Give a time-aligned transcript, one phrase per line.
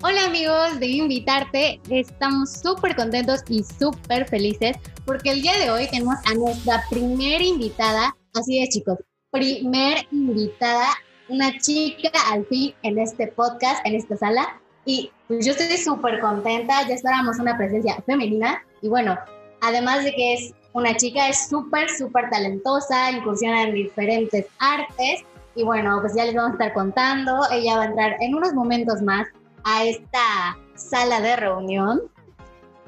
[0.00, 5.88] Hola amigos de Invitarte, estamos súper contentos y súper felices porque el día de hoy
[5.90, 8.98] tenemos a nuestra primera invitada, así es chicos,
[9.32, 10.86] primer invitada,
[11.28, 14.60] una chica al fin en este podcast, en esta sala.
[14.84, 18.62] Y pues yo estoy súper contenta, ya esperamos una presencia femenina.
[18.80, 19.18] Y bueno,
[19.62, 25.24] además de que es una chica, es súper, súper talentosa, incursiona en diferentes artes.
[25.56, 28.54] Y bueno, pues ya les vamos a estar contando, ella va a entrar en unos
[28.54, 29.26] momentos más
[29.68, 32.00] a esta sala de reunión.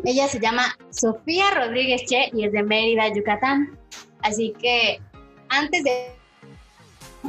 [0.02, 3.78] Ella se llama Sofía Rodríguez Che y es de Mérida, Yucatán.
[4.22, 4.98] Así que
[5.50, 6.16] antes de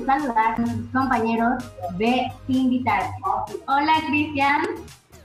[0.06, 1.64] saludar a mis compañeros
[1.98, 3.10] de invitar.
[3.68, 4.62] Hola Cristian,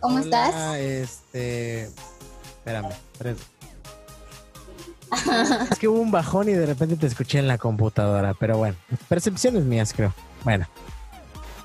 [0.01, 0.75] ¿cómo estás?
[0.75, 2.91] Este, espérame,
[5.71, 8.77] es que hubo un bajón y de repente te escuché en la computadora, pero bueno,
[9.09, 10.13] percepciones mías creo.
[10.43, 10.67] Bueno,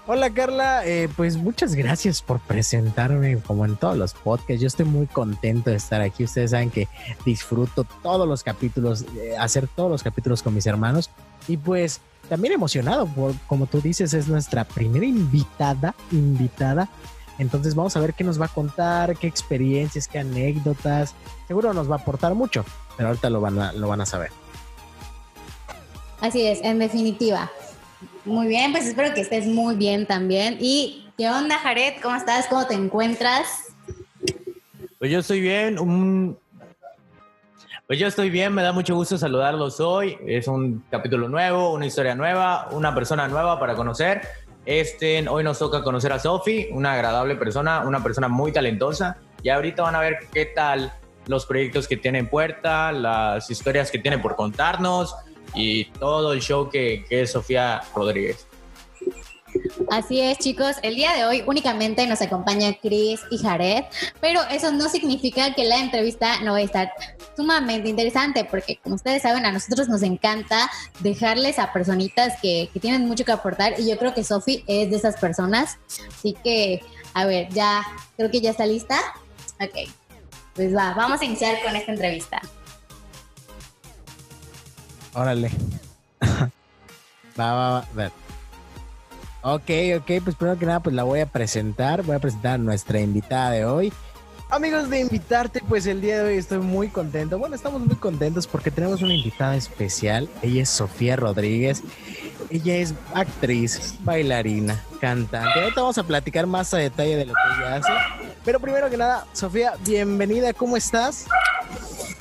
[0.08, 4.60] Hola Carla, eh, pues muchas gracias por presentarme como en todos los podcasts.
[4.60, 6.24] Yo estoy muy contento de estar aquí.
[6.24, 6.88] Ustedes saben que
[7.24, 11.12] disfruto todos los capítulos, eh, hacer todos los capítulos con mis hermanos
[11.48, 16.90] y pues también emocionado por, como tú dices, es nuestra primera invitada, invitada.
[17.38, 21.14] Entonces vamos a ver qué nos va a contar, qué experiencias, qué anécdotas.
[21.48, 22.66] Seguro nos va a aportar mucho,
[22.98, 24.32] pero ahorita lo van a, lo van a saber.
[26.22, 27.52] Así es, en definitiva.
[28.24, 30.58] Muy bien, pues espero que estés muy bien también.
[30.60, 31.96] ¿Y qué onda, Jared?
[32.04, 32.46] ¿Cómo estás?
[32.48, 33.48] ¿Cómo te encuentras?
[35.00, 36.38] Pues yo estoy bien.
[37.88, 40.18] Pues yo estoy bien, me da mucho gusto saludarlos hoy.
[40.28, 44.22] Es un capítulo nuevo, una historia nueva, una persona nueva para conocer.
[44.68, 49.18] Este, hoy nos toca conocer a Sofi, una agradable persona, una persona muy talentosa.
[49.42, 50.94] Y ahorita van a ver qué tal
[51.26, 55.16] los proyectos que tiene en puerta, las historias que tiene por contarnos,
[55.54, 58.48] y todo el show que, es Sofía Rodríguez.
[59.90, 60.78] Así es, chicos.
[60.82, 63.84] El día de hoy únicamente nos acompaña Chris y Jared,
[64.22, 66.92] pero eso no significa que la entrevista no va a estar
[67.36, 72.80] sumamente interesante, porque como ustedes saben, a nosotros nos encanta dejarles a personitas que, que
[72.80, 75.80] tienen mucho que aportar y yo creo que Sofi es de esas personas.
[76.08, 76.82] Así que,
[77.14, 77.84] a ver, ya,
[78.16, 78.98] creo que ya está lista.
[79.60, 79.90] Ok,
[80.56, 82.42] pues va, vamos a iniciar con esta entrevista.
[85.14, 85.52] Órale.
[87.40, 87.86] va, va, va.
[87.94, 88.12] Ver.
[89.44, 92.04] Ok, ok, pues primero que nada, pues la voy a presentar.
[92.04, 93.92] Voy a presentar a nuestra invitada de hoy.
[94.52, 97.40] Amigos de invitarte, pues el día de hoy estoy muy contento.
[97.40, 100.28] Bueno, estamos muy contentos porque tenemos una invitada especial.
[100.42, 101.82] Ella es Sofía Rodríguez.
[102.50, 105.58] Ella es actriz, bailarina, cantante.
[105.58, 107.94] Ahorita vamos a platicar más a detalle de lo que ella hace.
[108.44, 111.28] Pero primero que nada, Sofía, bienvenida, ¿cómo estás?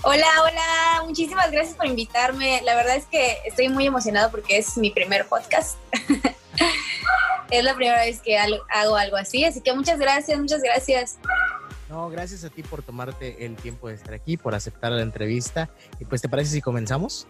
[0.02, 2.62] Hola, hola, muchísimas gracias por invitarme.
[2.62, 5.78] La verdad es que estoy muy emocionado porque es mi primer podcast.
[7.50, 11.18] es la primera vez que hago algo así, así que muchas gracias, muchas gracias.
[11.90, 15.68] No, gracias a ti por tomarte el tiempo de estar aquí, por aceptar la entrevista.
[15.98, 17.26] Y pues, ¿te parece si comenzamos?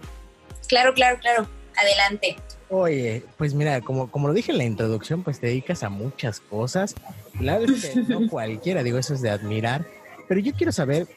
[0.68, 1.48] Claro, claro, claro.
[1.78, 2.36] Adelante.
[2.68, 6.40] Oye, pues mira, como, como lo dije en la introducción, pues te dedicas a muchas
[6.40, 6.94] cosas.
[7.38, 9.86] Claro que no cualquiera, digo, eso es de admirar.
[10.28, 11.08] Pero yo quiero saber,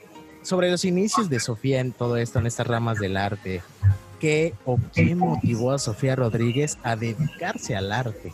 [0.42, 3.62] sobre los inicios de Sofía en todo esto, en estas ramas del arte,
[4.22, 8.34] ¿qué o qué motivó a Sofía Rodríguez a dedicarse al arte?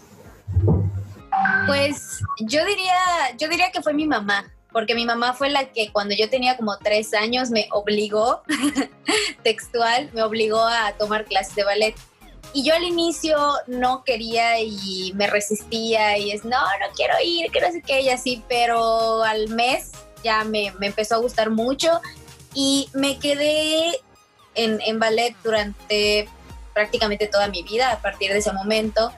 [1.65, 2.95] Pues yo diría,
[3.39, 6.55] yo diría que fue mi mamá, porque mi mamá fue la que cuando yo tenía
[6.55, 8.43] como tres años me obligó,
[9.43, 11.95] textual, me obligó a tomar clases de ballet.
[12.53, 13.37] Y yo al inicio
[13.67, 18.01] no quería y me resistía y es, no, no quiero ir, que no sé qué,
[18.01, 19.91] y así, pero al mes
[20.23, 22.01] ya me, empezó a gustar mucho
[22.53, 23.99] y me quedé
[24.55, 26.27] en, ballet durante
[26.73, 29.11] prácticamente toda mi vida a partir de ese momento.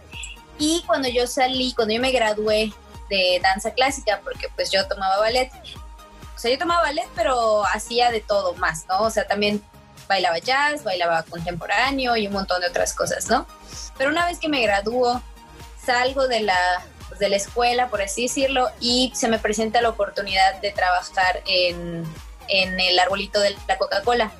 [0.59, 2.73] Y cuando yo salí, cuando yo me gradué
[3.11, 5.51] de danza clásica, porque pues yo tomaba ballet,
[6.35, 9.01] o sea, yo tomaba ballet, pero hacía de todo más, ¿no?
[9.01, 9.61] O sea, también
[10.07, 13.45] bailaba jazz, bailaba contemporáneo y un montón de otras cosas, ¿no?
[13.97, 15.21] Pero una vez que me graduó,
[15.85, 16.83] salgo de la,
[17.19, 22.05] de la escuela, por así decirlo, y se me presenta la oportunidad de trabajar en,
[22.47, 24.31] el arbolito de la Coca-Cola.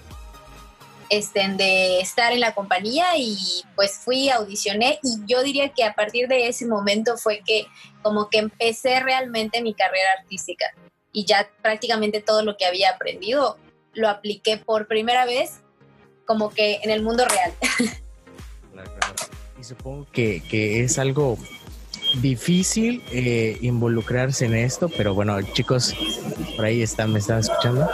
[1.14, 3.36] Este, de estar en la compañía y
[3.76, 7.68] pues fui, audicioné y yo diría que a partir de ese momento fue que
[8.02, 10.68] como que empecé realmente mi carrera artística
[11.12, 13.58] y ya prácticamente todo lo que había aprendido
[13.94, 15.60] lo apliqué por primera vez
[16.26, 17.54] como que en el mundo real.
[19.60, 21.38] Y supongo que, que es algo
[22.20, 25.94] difícil eh, involucrarse en esto, pero bueno, chicos,
[26.56, 27.88] por ahí están, ¿me están escuchando?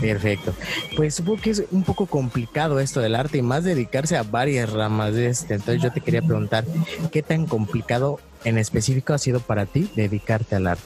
[0.00, 0.54] Perfecto.
[0.96, 4.70] Pues supongo que es un poco complicado esto del arte y más dedicarse a varias
[4.70, 5.54] ramas de este.
[5.54, 6.64] Entonces yo te quería preguntar,
[7.12, 10.84] ¿qué tan complicado en específico ha sido para ti dedicarte al arte?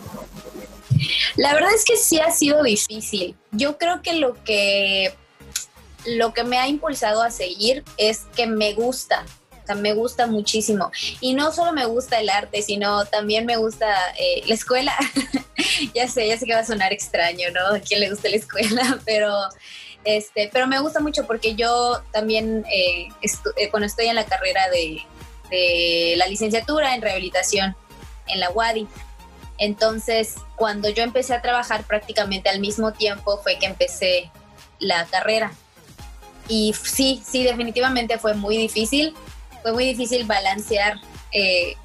[1.36, 3.36] La verdad es que sí ha sido difícil.
[3.50, 5.14] Yo creo que lo que
[6.04, 9.24] lo que me ha impulsado a seguir es que me gusta,
[9.62, 10.90] o sea, me gusta muchísimo.
[11.20, 14.92] Y no solo me gusta el arte, sino también me gusta eh, la escuela.
[15.94, 17.76] ya sé, ya sé que va a sonar extraño, ¿no?
[17.76, 19.32] A quién le gusta la escuela, pero,
[20.04, 23.08] este, pero me gusta mucho porque yo también, eh,
[23.56, 25.02] eh, cuando estoy en la carrera de,
[25.50, 27.76] de la licenciatura en rehabilitación
[28.28, 28.86] en la UADI,
[29.58, 34.30] entonces cuando yo empecé a trabajar prácticamente al mismo tiempo fue que empecé
[34.78, 35.52] la carrera.
[36.48, 39.14] Y sí, sí, definitivamente fue muy difícil
[39.62, 41.00] fue muy difícil balancear,
[41.32, 41.76] eh,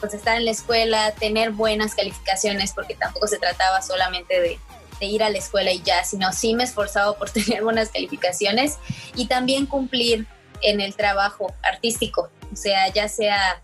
[0.00, 4.58] pues estar en la escuela, tener buenas calificaciones, porque tampoco se trataba solamente de,
[5.02, 8.76] ir a la escuela y ya, sino sí me esforzaba por tener buenas calificaciones
[9.14, 10.26] y también cumplir
[10.60, 13.62] en el trabajo artístico, o sea, ya sea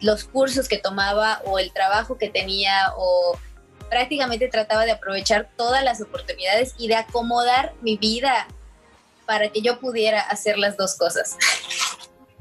[0.00, 3.38] los cursos que tomaba o el trabajo que tenía o
[3.88, 8.46] prácticamente trataba de aprovechar todas las oportunidades y de acomodar mi vida
[9.24, 11.36] para que yo pudiera hacer las dos cosas.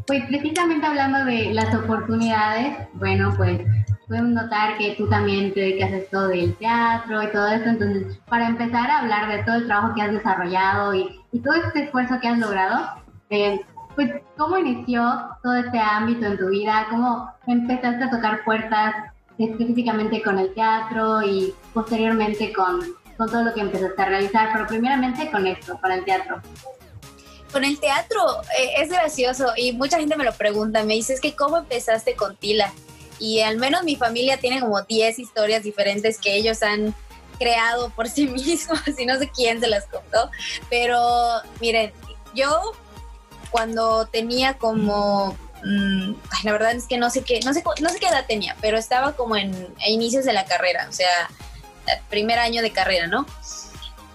[0.07, 3.61] Pues precisamente hablando de las oportunidades, bueno, pues
[4.07, 8.19] podemos notar que tú también te dedicas a esto del teatro y todo eso, entonces
[8.29, 12.19] para empezar a hablar de todo el trabajo que has desarrollado y, todo este esfuerzo
[12.21, 13.59] que has logrado, eh,
[13.95, 15.03] pues cómo inició
[15.43, 18.93] todo este ámbito en tu vida, cómo empezaste a tocar puertas
[19.37, 22.79] específicamente con el teatro y posteriormente con,
[23.17, 26.41] con todo lo que empezaste a realizar, pero primeramente con esto, con el teatro
[27.55, 31.21] con el teatro eh, es gracioso y mucha gente me lo pregunta, me dice, es
[31.21, 32.73] que ¿cómo empezaste con Tila?
[33.17, 36.93] Y al menos mi familia tiene como 10 historias diferentes que ellos han
[37.39, 40.29] creado por sí mismos y no sé quién se las contó,
[40.69, 40.99] pero
[41.61, 41.93] miren,
[42.33, 42.73] yo
[43.51, 46.13] cuando tenía como mm,
[46.43, 48.77] la verdad es que no sé qué no sé no sé qué edad tenía, pero
[48.77, 51.29] estaba como en inicios de la carrera, o sea,
[52.09, 53.25] primer año de carrera, ¿no?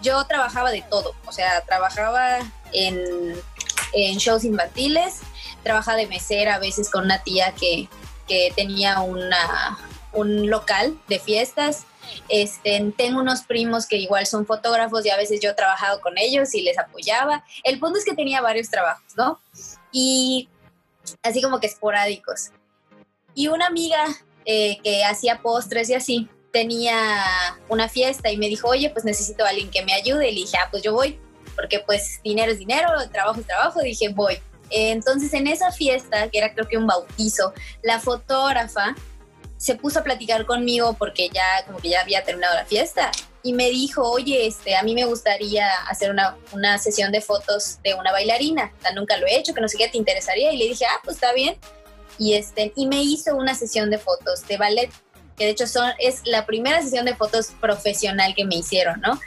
[0.02, 2.38] Yo trabajaba de todo, o sea, trabajaba
[2.72, 3.34] en,
[4.18, 5.20] shows infantiles,
[5.62, 7.88] trabaja de mesera a veces con una tía que,
[8.54, 9.76] tenía una,
[10.12, 11.84] un local de fiestas.
[12.28, 16.16] Este, tengo unos primos que igual son fotógrafos y a veces yo he trabajado con
[16.16, 17.44] ellos y les apoyaba.
[17.64, 19.40] El punto es que tenía varios trabajos, ¿no?
[19.90, 20.48] Y
[21.24, 22.50] así como que esporádicos.
[23.34, 24.04] Y una amiga
[24.44, 29.44] eh, que hacía postres y así, tenía una fiesta y me dijo, oye, pues necesito
[29.44, 30.28] a alguien que me ayude.
[30.30, 31.18] Y le dije, ah, pues yo voy
[31.60, 34.38] porque pues dinero es dinero, trabajo es trabajo, dije voy.
[34.70, 37.52] Entonces en esa fiesta, que era creo que un bautizo,
[37.82, 38.94] la fotógrafa
[39.56, 43.10] se puso a platicar conmigo porque ya como que ya había terminado la fiesta
[43.42, 47.78] y me dijo, oye, este, a mí me gustaría hacer una, una sesión de fotos
[47.82, 50.68] de una bailarina, nunca lo he hecho, que no sé qué te interesaría y le
[50.68, 51.56] dije, ah, pues está bien.
[52.18, 54.90] Y, este, y me hizo una sesión de fotos de ballet,
[55.40, 59.18] que de hecho son, es la primera sesión de fotos profesional que me hicieron, ¿no?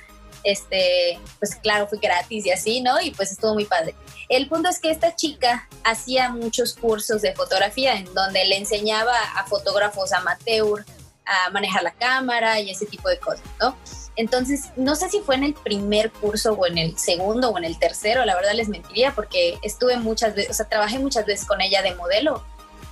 [0.44, 3.01] este, pues claro, fue gratis y así, ¿no?
[3.01, 3.95] Y pues estuvo muy padre.
[4.30, 9.15] El punto es que esta chica hacía muchos cursos de fotografía en donde le enseñaba
[9.36, 10.86] a fotógrafos amateur
[11.25, 13.77] a manejar la cámara y ese tipo de cosas, ¿no?
[14.16, 17.63] Entonces, no sé si fue en el primer curso o en el segundo o en
[17.63, 21.48] el tercero, la verdad les mentiría porque estuve muchas veces, o sea, trabajé muchas veces
[21.48, 22.44] con ella de modelo.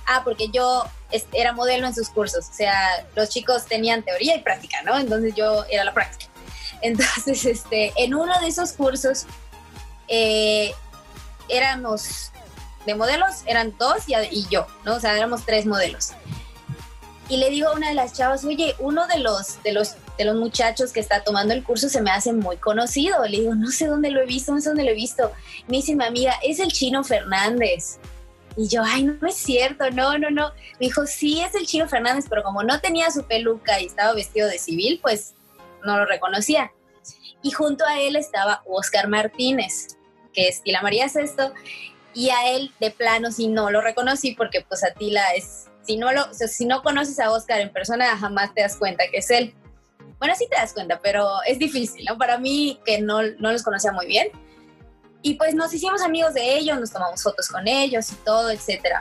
[0.06, 0.84] Ah, porque yo
[1.32, 4.98] era modelo en sus cursos, o sea, los chicos tenían teoría y práctica, ¿no?
[4.98, 6.30] Entonces yo era la práctica.
[6.82, 9.26] Entonces, este, en uno de esos cursos
[10.08, 10.72] eh,
[11.48, 12.32] éramos
[12.86, 14.96] de modelos, eran dos y, yo, ¿no?
[14.96, 16.12] O sea, éramos tres modelos.
[17.28, 20.24] Y le digo a una de las chavas, oye, uno de los, de los, de
[20.24, 23.24] los muchachos que está tomando el curso se me hace muy conocido.
[23.24, 25.32] Le digo, no sé dónde lo he visto, no sé dónde lo he visto.
[25.68, 27.98] Me dice mi amiga, es el chino Fernández.
[28.56, 30.50] Y yo, ay, no es cierto, no, no, no.
[30.78, 34.12] Me dijo, sí, es el chino Fernández, pero como no tenía su peluca y estaba
[34.12, 35.34] vestido de civil, pues
[35.84, 36.72] no lo reconocía.
[37.42, 39.96] Y junto a él estaba Oscar Martínez,
[40.32, 41.52] que es Tila María Sesto,
[42.14, 45.96] y a él de plano sí no lo reconocí porque pues a Tila es, si
[45.96, 49.30] no, lo, si no conoces a Oscar en persona jamás te das cuenta que es
[49.30, 49.54] él.
[50.18, 52.16] Bueno, sí te das cuenta, pero es difícil, ¿no?
[52.16, 54.28] Para mí que no, no los conocía muy bien.
[55.22, 59.00] Y pues nos hicimos amigos de ellos, nos tomamos fotos con ellos y todo, etcétera.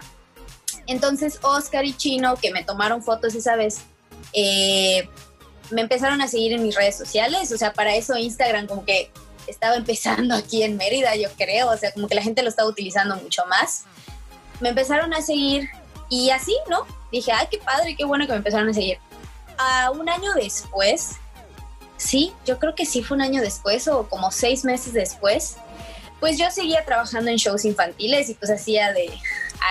[0.88, 3.82] Entonces Oscar y Chino, que me tomaron fotos esa vez,
[4.34, 5.10] eh,
[5.72, 9.12] me empezaron a seguir en mis redes sociales, o sea, para eso Instagram como que
[9.48, 12.70] estaba empezando aquí en Mérida, yo creo, o sea, como que la gente lo estaba
[12.70, 13.84] utilizando mucho más.
[14.60, 15.70] Me empezaron a seguir
[16.10, 16.86] y así, ¿no?
[17.12, 18.98] Dije, ay, qué padre, qué bueno que me empezaron a seguir.
[19.58, 21.14] A un año después,
[21.98, 25.58] sí, yo creo que sí fue un año después o como seis meses después,
[26.22, 29.10] pues yo seguía trabajando en shows infantiles y pues hacía de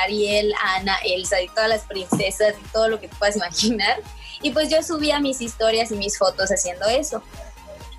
[0.02, 4.02] Ariel, Ana, Elsa y todas las princesas y todo lo que puedas imaginar.
[4.42, 7.23] Y pues yo subía mis historias y mis fotos haciendo eso.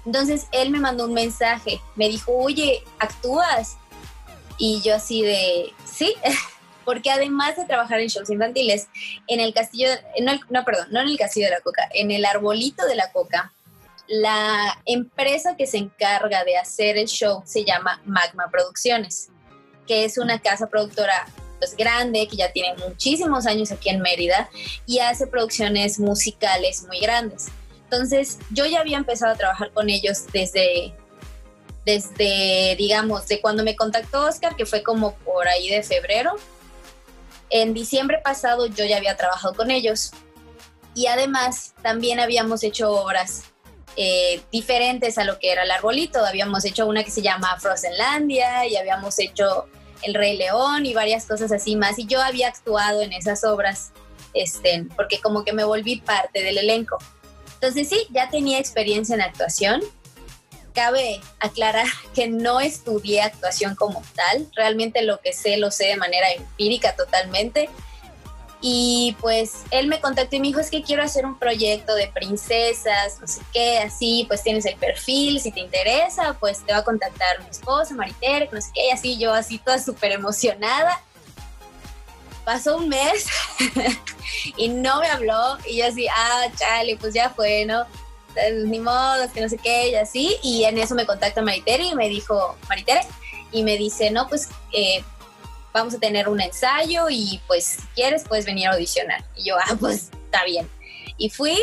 [0.06, 3.78] Entonces él me mandó un mensaje, me dijo, oye, ¿actúas?
[4.58, 6.14] Y yo así de, sí,
[6.86, 8.90] porque además de trabajar en shows infantiles,
[9.28, 9.88] en el castillo,
[10.22, 13.12] no, no, perdón, no en el castillo de la coca, en el arbolito de la
[13.14, 13.54] coca,
[14.12, 19.30] la empresa que se encarga de hacer el show se llama Magma Producciones,
[19.88, 21.26] que es una casa productora
[21.60, 24.50] pues grande, que ya tiene muchísimos años aquí en Mérida
[24.86, 27.48] y hace producciones musicales muy grandes.
[27.84, 30.94] Entonces, yo ya había empezado a trabajar con ellos desde,
[31.86, 36.36] desde, digamos, de cuando me contactó Oscar, que fue como por ahí de febrero.
[37.50, 40.12] En diciembre pasado yo ya había trabajado con ellos
[40.96, 43.51] y además también habíamos hecho obras
[43.98, 46.26] eh, diferentes a lo que era el arbolito.
[46.26, 49.68] Habíamos hecho una que se llama Frozenlandia y habíamos hecho
[50.02, 52.00] El Rey León y varias cosas así más.
[52.00, 53.92] Y yo había actuado en esas obras,
[54.34, 56.98] este, porque como que me volví parte del elenco.
[57.56, 59.82] Entonces sí, ya tenía experiencia en actuación.
[60.74, 64.48] Cabe aclarar que no estudié actuación como tal.
[64.56, 67.70] Realmente lo que sé lo sé de manera empírica totalmente.
[68.64, 72.08] Y pues él me contactó y me dijo, es que quiero hacer un proyecto de
[72.08, 76.80] princesas, no sé qué, así, pues tienes el perfil, si te interesa, pues te va
[76.80, 81.02] a contactar mi esposa, Maritere, no sé qué, y así yo así toda súper emocionada.
[82.46, 83.28] Pasó un mes
[84.58, 87.86] y no me habló y yo así, ah, chale, pues ya fue, ¿no?
[88.66, 90.38] Ni modo, que no sé qué, y así.
[90.42, 93.02] Y en eso me contacta Maritere y me dijo, Maritere,
[93.52, 95.04] y me dice, no, pues eh,
[95.74, 99.24] vamos a tener un ensayo y pues si quieres puedes venir a audicionar.
[99.36, 100.70] Y yo, ah, pues está bien.
[101.18, 101.58] Y fui,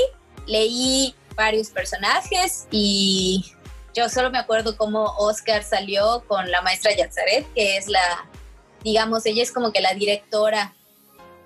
[0.47, 3.53] leí varios personajes y
[3.95, 8.29] yo solo me acuerdo cómo Oscar salió con la maestra Yatzaret, que es la,
[8.85, 10.75] digamos, ella es como que la directora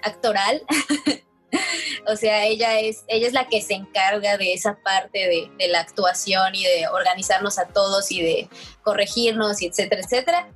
[0.02, 0.62] actoral.
[2.07, 5.69] o sea, ella es, ella es la que se encarga de esa parte de, de,
[5.69, 8.49] la actuación y de organizarnos a todos y de
[8.83, 10.49] corregirnos y etcétera, etcétera.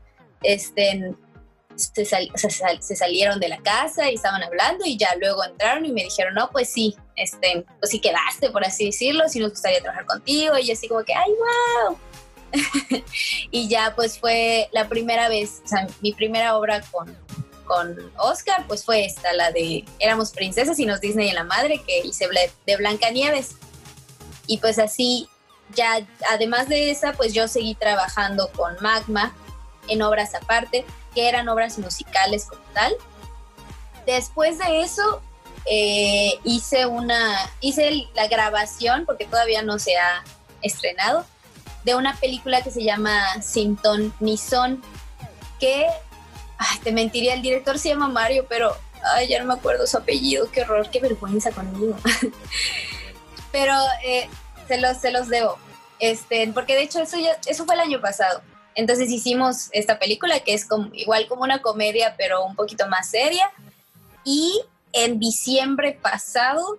[0.43, 1.15] Este,
[1.77, 6.35] se, salieron de la casa y estaban hablando y ya luego entraron y me dijeron,
[6.35, 10.57] no, pues sí, este, pues sí quedaste, por así decirlo, si nos gustaría trabajar contigo.
[10.59, 11.31] Y así como que, ay,
[11.87, 11.99] wow.
[13.51, 17.17] y ya pues fue la primera vez, o sea, mi primera obra con,
[17.65, 21.83] con Oscar, pues fue esta, la de Éramos princesas y nos Disney en la madre,
[21.87, 22.29] que hice
[22.67, 23.57] de Blancanieves.
[24.47, 25.29] Y pues así,
[25.75, 29.35] ya, además de esa, pues yo seguí trabajando con Magma
[29.89, 30.85] en obras aparte
[31.17, 32.95] que eran obras musicales como tal.
[34.05, 35.23] Después de eso,
[35.65, 40.23] eh, hice una, hice la grabación, porque todavía no se ha
[40.61, 41.25] estrenado,
[41.85, 44.83] de una película que se llama Sinton Nison,
[45.59, 45.87] que,
[46.85, 48.77] te mentiría, el director se llama Mario, pero
[49.15, 51.97] ay, ya no me acuerdo su apellido, qué horror, qué vergüenza conmigo.
[53.53, 53.73] pero
[54.05, 54.29] eh,
[54.69, 55.57] se, los, se los debo,
[55.99, 58.43] este, porque de hecho eso, ya, eso fue el año pasado.
[58.77, 63.51] Entonces hicimos esta película que es igual como una comedia, pero un poquito más seria.
[64.23, 66.79] Y en diciembre pasado,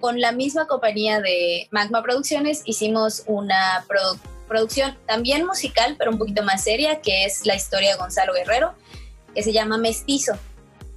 [0.00, 3.84] con la misma compañía de Magma Producciones, hicimos una
[4.48, 8.74] producción también musical, pero un poquito más seria, que es la historia de Gonzalo Guerrero,
[9.34, 10.38] que se llama Mestizo.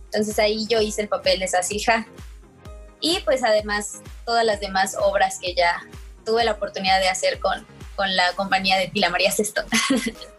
[0.06, 2.08] Entonces ahí yo hice el papel de esa hija.
[3.00, 5.82] Y pues además todas las demás obras que ya
[6.26, 7.66] tuve la oportunidad de hacer con,
[7.98, 9.62] con la compañía de Tila María Sesto.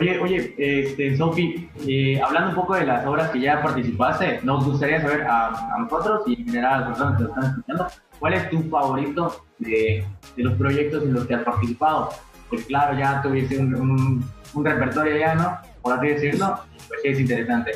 [0.00, 4.64] Oye, oye, este, Sofi, eh, hablando un poco de las obras que ya participaste, nos
[4.64, 7.86] gustaría saber a, nosotros y en general a las personas que nos están escuchando,
[8.18, 12.12] ¿cuál es tu favorito de, de, los proyectos en los que has participado?
[12.48, 15.58] Pues claro, ya tuviste un, un, repertorio ya, ¿no?
[15.82, 16.58] Por así decirlo,
[16.88, 17.72] pues sí es interesante.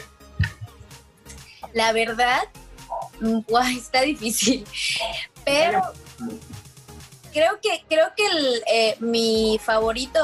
[1.75, 2.43] La verdad,
[3.21, 4.65] guay, mm, está difícil,
[5.45, 5.81] pero
[7.35, 10.21] creo que, creo que el, eh, mi favorito,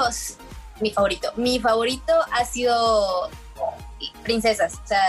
[0.80, 3.28] mi favorito, mi favorito ha sido
[4.22, 5.02] princesas, o sea,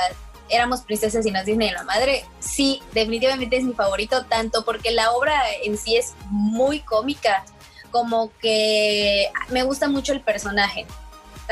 [0.50, 5.12] éramos princesas y nos Disney la madre, sí, definitivamente es mi favorito, tanto porque la
[5.12, 7.46] obra en sí es muy cómica,
[7.92, 10.86] como que me gusta mucho el personaje.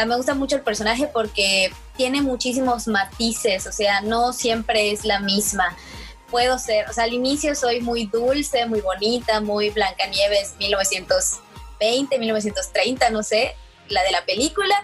[0.01, 5.03] O me gusta mucho el personaje porque tiene muchísimos matices, o sea, no siempre es
[5.03, 5.75] la misma
[6.29, 13.09] puedo ser, o sea, al inicio soy muy dulce, muy bonita, muy Blancanieves 1920, 1930,
[13.09, 13.55] no sé,
[13.87, 14.75] la de la película,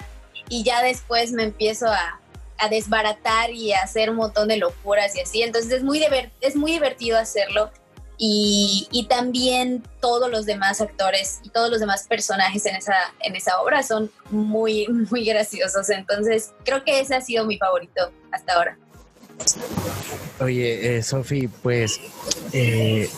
[0.50, 2.20] y ya después me empiezo a,
[2.58, 6.02] a desbaratar y a hacer un montón de locuras y así, entonces es muy,
[6.42, 7.72] es muy divertido hacerlo
[8.18, 13.36] Y, y, también todos los demás actores y todos los demás personajes en esa, en
[13.36, 15.90] esa obra son muy, muy graciosos.
[15.90, 18.78] Entonces, creo que ese ha sido mi favorito hasta ahora.
[20.40, 22.00] Oye, eh, Sofi, pues
[22.52, 23.10] eh,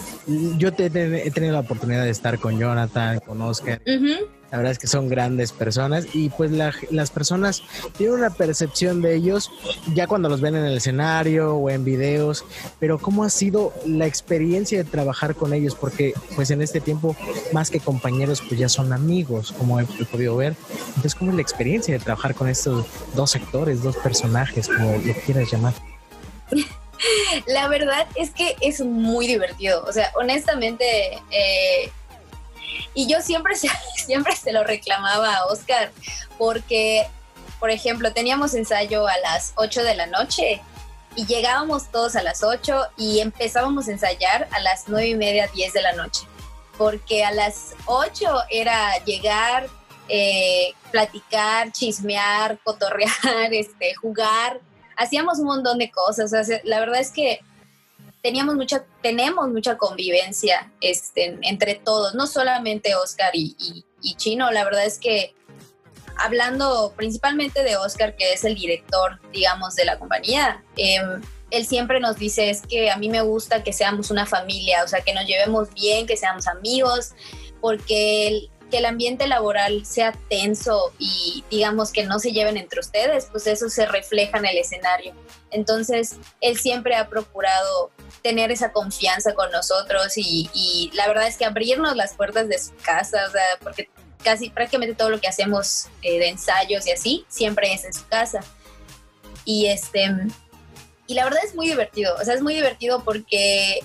[0.58, 3.82] yo te, he tenido la oportunidad de estar con Jonathan, con Oscar.
[4.52, 7.64] La verdad es que son grandes personas y pues las personas
[7.98, 9.52] tienen una percepción de ellos
[9.94, 12.46] ya cuando los ven en el escenario o en videos,
[12.80, 15.76] pero ¿cómo ha sido la experiencia de trabajar con ellos?
[15.76, 17.14] Porque pues en este tiempo
[17.52, 20.56] más que compañeros pues ya son amigos, como he, podido ver.
[20.88, 25.14] Entonces, ¿cómo es la experiencia de trabajar con estos dos actores, dos personajes, como lo
[25.26, 25.74] quieras llamar?
[27.48, 29.84] La verdad es que es muy divertido.
[29.86, 31.92] O sea, honestamente, eh,
[32.94, 33.54] y yo siempre
[33.96, 35.92] siempre se lo reclamaba a Oscar,
[36.38, 37.08] porque,
[37.60, 40.62] por ejemplo, teníamos ensayo a las 8 de la noche
[41.16, 45.48] y llegábamos todos a las 8 y empezábamos a ensayar a las 9 y media,
[45.48, 46.27] 10 de la noche.
[46.77, 49.68] Porque a las 8 era llegar,
[50.10, 53.12] eh, platicar, chismear, cotorrear,
[53.51, 54.62] este, jugar
[54.98, 56.32] hacíamos un montón de cosas.
[56.63, 57.39] la verdad es que
[58.22, 63.86] teníamos mucha, tenemos mucha convivencia este, entre todos, no solamente Oscar y,
[64.18, 64.51] Chino.
[64.51, 65.34] La verdad es que
[66.18, 72.00] hablando principalmente de Oscar, que es el director, digamos, de la compañía, em, él siempre
[72.00, 75.13] nos dice es que a mí me gusta que seamos una familia, o sea, que
[75.13, 77.13] nos llevemos bien, que seamos amigos,
[77.62, 82.80] porque él, que el ambiente laboral sea tenso y digamos que no se lleven entre
[82.80, 85.14] ustedes, pues eso se refleja en el escenario.
[85.52, 91.46] Entonces, él siempre ha procurado tener esa confianza con nosotros y, la verdad es que
[91.46, 93.20] abrirnos las puertas de su casa,
[93.62, 93.90] porque
[94.24, 98.06] casi prácticamente todo lo que hacemos eh, de ensayos y así, siempre es en su
[98.08, 98.42] casa.
[99.46, 100.14] Y este,
[101.08, 103.80] y la verdad es muy divertido, o sea, es muy divertido porque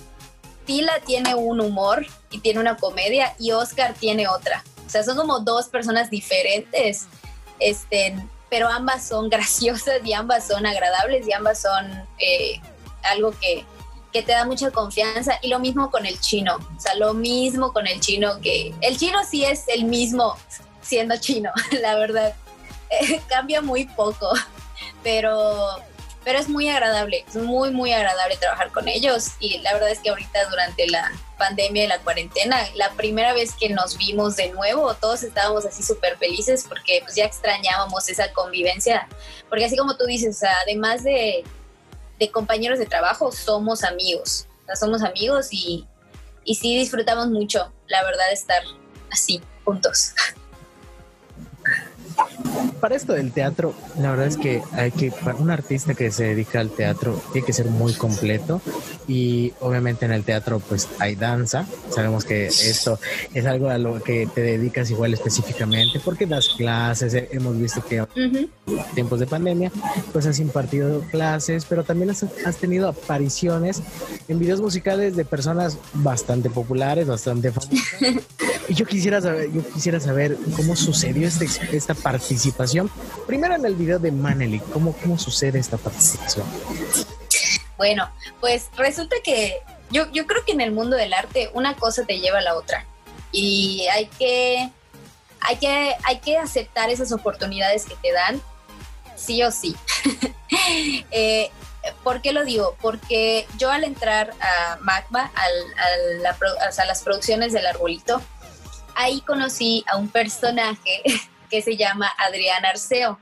[0.65, 4.63] Tila tiene un humor y tiene una comedia y Oscar tiene otra.
[4.93, 7.07] Sea, son como dos personas diferentes,
[7.59, 8.15] este,
[8.47, 12.61] pero ambas son graciosas y ambas son agradables y ambas son eh,
[13.01, 13.65] algo que,
[14.11, 15.39] que te da mucha confianza.
[15.41, 18.97] Y lo mismo con el chino, o sea, lo mismo con el chino, que el
[18.97, 20.37] chino sí es el mismo
[20.83, 21.49] siendo chino,
[21.81, 22.35] la verdad.
[23.27, 24.31] cambia muy poco,
[25.01, 25.79] pero
[26.23, 29.31] pero es muy agradable, es muy, muy agradable trabajar con ellos.
[29.39, 33.53] Y la verdad es que ahorita durante la pandemia y la cuarentena, la primera vez
[33.53, 38.31] que nos vimos de nuevo, todos estábamos así súper felices porque pues ya extrañábamos esa
[38.31, 39.07] convivencia,
[39.49, 41.43] porque así como tú dices, además de,
[42.19, 44.47] de compañeros de trabajo, somos amigos,
[44.79, 45.85] somos amigos y,
[46.45, 48.63] y sí disfrutamos mucho, la verdad, estar
[49.11, 50.13] así, juntos.
[52.79, 56.25] Para esto del teatro, la verdad es que hay que, para un artista que se
[56.25, 58.61] dedica al teatro, tiene que ser muy completo
[59.07, 61.65] y obviamente en el teatro pues hay danza.
[61.89, 62.99] Sabemos que esto
[63.33, 68.03] es algo a lo que te dedicas igual específicamente porque das clases, hemos visto que
[68.15, 68.49] en
[68.93, 69.71] tiempos de pandemia
[70.11, 73.81] pues has impartido clases, pero también has, has, tenido apariciones
[74.27, 77.79] en videos musicales de personas bastante populares, bastante famosas.
[78.69, 82.89] yo quisiera saber, yo quisiera saber cómo sucedió este, esta participación.
[83.27, 86.45] Primero en el video de Maneli, ¿cómo, cómo sucede esta participación?
[87.77, 89.59] Bueno, pues resulta que
[89.91, 92.55] yo, yo creo que en el mundo del arte una cosa te lleva a la
[92.55, 92.85] otra
[93.31, 94.69] y hay que,
[95.41, 98.41] hay que, hay que aceptar esas oportunidades que te dan,
[99.15, 99.75] sí o sí.
[101.11, 101.49] eh,
[102.03, 102.77] ¿Por qué lo digo?
[102.81, 108.21] Porque yo al entrar a Magma, al, a las producciones del Arbolito,
[108.95, 111.03] ahí conocí a un personaje
[111.49, 113.19] que se llama Adrián Arceo.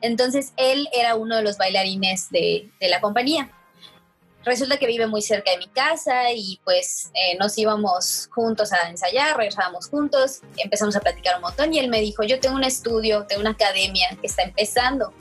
[0.00, 3.50] Entonces él era uno de los bailarines de, la compañía.
[4.44, 8.88] Resulta que vive muy cerca de mi casa y pues eh, nos íbamos juntos a
[8.88, 12.64] ensayar, regresábamos juntos, empezamos a platicar un montón y él me dijo, yo tengo un
[12.64, 15.14] estudio, tengo una academia que está empezando.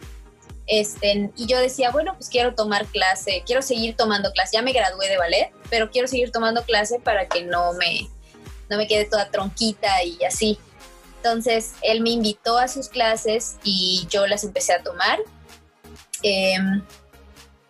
[0.66, 4.72] Este, y yo decía, bueno, pues quiero tomar clase, quiero seguir tomando clase, ya me
[4.72, 8.10] gradué de ballet, pero quiero seguir tomando clase para que no me,
[8.72, 10.58] no me quede toda tronquita y así.
[11.18, 15.20] Entonces, él me invitó a sus clases y yo las empecé a tomar.
[16.24, 16.82] Em,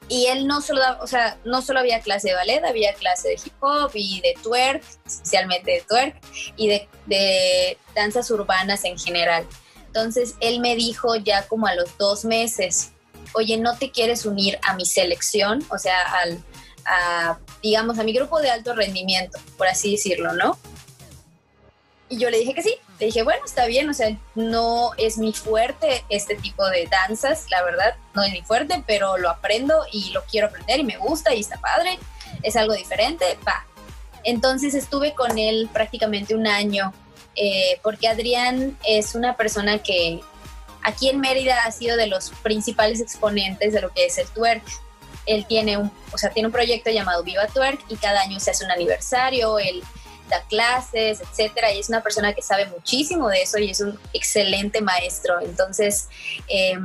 [0.07, 3.39] y él no solo, o sea, no solo había clase de ballet, había clase de
[3.43, 6.21] hip hop y de twerk, especialmente de twerk,
[6.55, 9.47] y de, de danzas urbanas en general.
[9.87, 12.91] Entonces, él me dijo ya como a los dos meses,
[13.33, 15.65] oye, ¿no te quieres unir a mi selección?
[15.69, 16.43] O sea, al,
[16.85, 20.57] a, digamos, a mi grupo de alto rendimiento, por así decirlo, ¿no?
[22.11, 22.75] Y yo le dije que sí.
[22.99, 27.45] Le dije, bueno, está bien, o sea, no es mi fuerte este tipo de danzas,
[27.49, 30.97] la verdad, no es mi fuerte, pero lo aprendo y lo quiero aprender y me
[30.97, 31.97] gusta y está padre.
[32.43, 33.65] es algo diferente, va.
[34.23, 36.93] Entonces estuve con él prácticamente un año,
[37.35, 40.19] eh, porque Adrián es una persona que
[40.83, 44.63] aquí en Mérida ha sido de los principales exponentes de lo que es el twerk.
[45.25, 48.51] Él tiene un, o sea, tiene un proyecto llamado Viva Twerk y cada año se
[48.51, 49.81] hace un aniversario, él
[50.31, 53.99] da clases, etcétera, y es una persona que sabe muchísimo de eso y es un
[54.13, 55.39] excelente maestro.
[55.41, 56.07] Entonces,
[56.47, 56.83] em,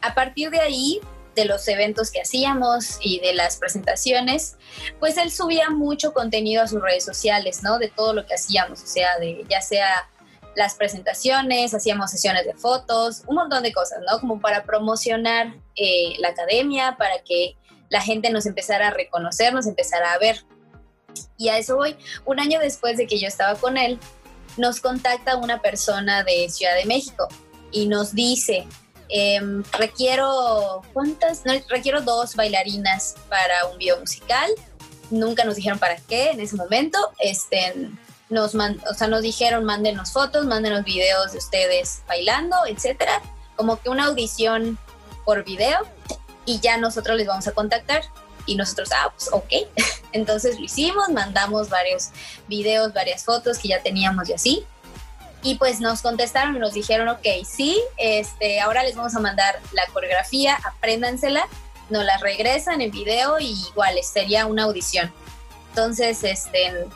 [0.00, 1.00] a partir de ahí,
[1.34, 4.56] de los eventos que hacíamos y de las presentaciones,
[4.98, 7.78] pues él subía mucho contenido a sus redes sociales, ¿no?
[7.78, 10.08] De todo lo que hacíamos, o sea, de ya sea
[10.56, 14.20] las presentaciones, hacíamos sesiones de fotos, un montón de cosas, ¿no?
[14.20, 17.56] Como para promocionar eh, la academia, para que
[17.88, 20.44] la gente nos empezara a reconocer, nos empezara a ver.
[21.36, 21.96] Y a eso voy.
[22.24, 23.98] Un año después de que yo estaba con él,
[24.56, 27.28] nos contacta una persona de Ciudad de México
[27.70, 28.66] y nos dice,
[29.08, 31.44] em, requiero, ¿cuántas?
[31.44, 34.50] No, requiero dos bailarinas para un video musical.
[35.10, 36.98] Nunca nos dijeron para qué en ese momento.
[37.18, 37.90] Este,
[38.28, 43.20] nos, o sea, nos dijeron, mándenos fotos, mándenos videos de ustedes bailando, etcétera.
[43.56, 44.78] Como que una audición
[45.24, 45.80] por video
[46.46, 48.02] y ya nosotros les vamos a contactar.
[48.50, 49.52] Y nosotros, ah, pues ok.
[50.12, 52.08] Entonces lo hicimos, mandamos varios
[52.48, 54.66] videos, varias fotos que ya teníamos y así.
[55.44, 59.60] Y pues nos contestaron y nos dijeron, ok, sí, este, ahora les vamos a mandar
[59.72, 61.46] la coreografía, apréndansela,
[61.90, 65.12] nos la regresan en video y igual sería una audición.
[65.68, 66.88] Entonces, este,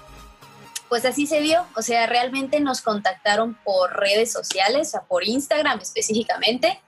[0.89, 5.25] pues así se dio, o sea, realmente nos contactaron por redes sociales, o sea, por
[5.25, 6.81] Instagram específicamente,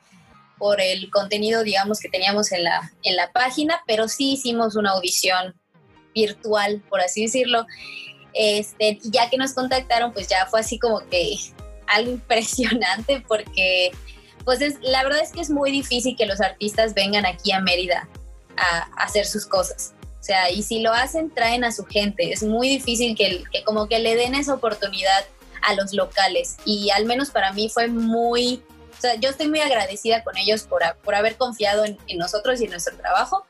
[0.59, 4.90] por el contenido, digamos, que teníamos en la, en la página, pero sí hicimos una
[4.92, 5.55] audición
[6.14, 7.66] virtual, por así decirlo.
[8.33, 11.37] Este, ya que nos contactaron, pues ya fue así como que
[11.87, 13.90] algo impresionante porque,
[14.45, 17.61] pues es, la verdad es que es muy difícil que los artistas vengan aquí a
[17.61, 18.09] Mérida
[18.57, 19.95] a, hacer sus cosas.
[20.21, 22.33] O sea, y si lo hacen, traen a su gente.
[22.33, 25.25] Es muy difícil que, que como que le den esa oportunidad
[25.62, 26.57] a los locales.
[26.64, 28.62] Y al menos para mí fue muy,
[28.96, 32.61] o sea, yo estoy muy agradecida con ellos por, por haber confiado en, en, nosotros
[32.61, 33.46] y en nuestro trabajo.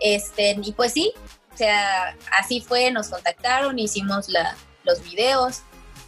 [0.00, 1.12] Este, y pues sí,
[1.52, 5.62] o sea, así fue, nos contactaron, hicimos la, los videos.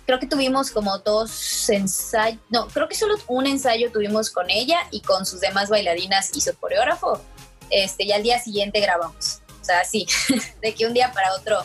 [0.04, 4.78] Creo que tuvimos como dos ensayos, no, creo que solo un ensayo tuvimos con ella
[4.90, 7.20] y con sus demás bailarinas y su coreógrafo.
[7.70, 9.40] Este, y al día siguiente grabamos.
[9.60, 10.06] O sea, sí,
[10.62, 11.64] de que un día para otro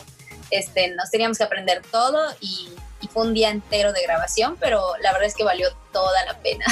[0.50, 2.68] este, nos teníamos que aprender todo y,
[3.02, 6.38] y fue un día entero de grabación, pero la verdad es que valió toda la
[6.38, 6.64] pena.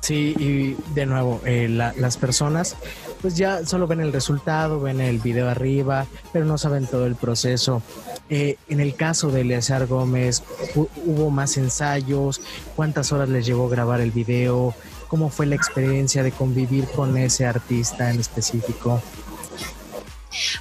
[0.00, 2.76] Sí, y de nuevo, eh, la, las personas
[3.24, 7.16] pues ya solo ven el resultado, ven el video arriba, pero no saben todo el
[7.16, 7.80] proceso.
[8.28, 10.42] Eh, en el caso de Eleazar Gómez,
[10.74, 12.42] ¿hubo más ensayos?
[12.76, 14.74] ¿Cuántas horas les llevó grabar el video?
[15.08, 19.00] ¿Cómo fue la experiencia de convivir con ese artista en específico?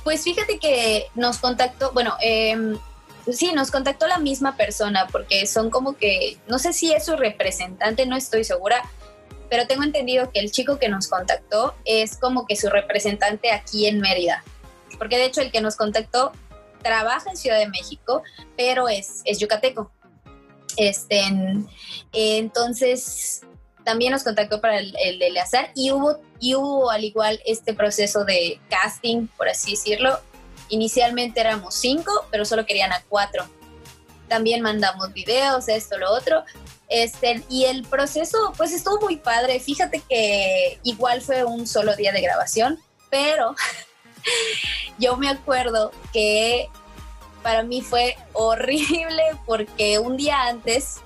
[0.05, 2.77] Pues fíjate que nos contactó, bueno, eh,
[3.31, 7.15] sí, nos contactó la misma persona porque son como que, no sé si es su
[7.15, 8.83] representante, no estoy segura,
[9.49, 13.87] pero tengo entendido que el chico que nos contactó es como que su representante aquí
[13.87, 14.43] en Mérida,
[14.97, 16.31] porque de hecho el que nos contactó
[16.81, 18.23] trabaja en Ciudad de México,
[18.57, 19.91] pero es, es yucateco.
[20.75, 21.23] Este,
[22.11, 23.41] entonces,
[23.85, 27.73] también nos contactó para el, el de Eleazar y hubo, y hubo al igual este
[27.73, 30.19] proceso de casting, por así decirlo.
[30.69, 33.45] Inicialmente éramos cinco, pero solo querían a cuatro.
[34.27, 36.43] También mandamos videos, esto, lo otro,
[36.89, 39.59] este, y el proceso, pues estuvo muy padre.
[39.59, 43.55] Fíjate que igual fue un solo día de grabación, pero
[44.99, 46.69] yo me acuerdo que
[47.41, 51.01] para mí fue horrible porque un día antes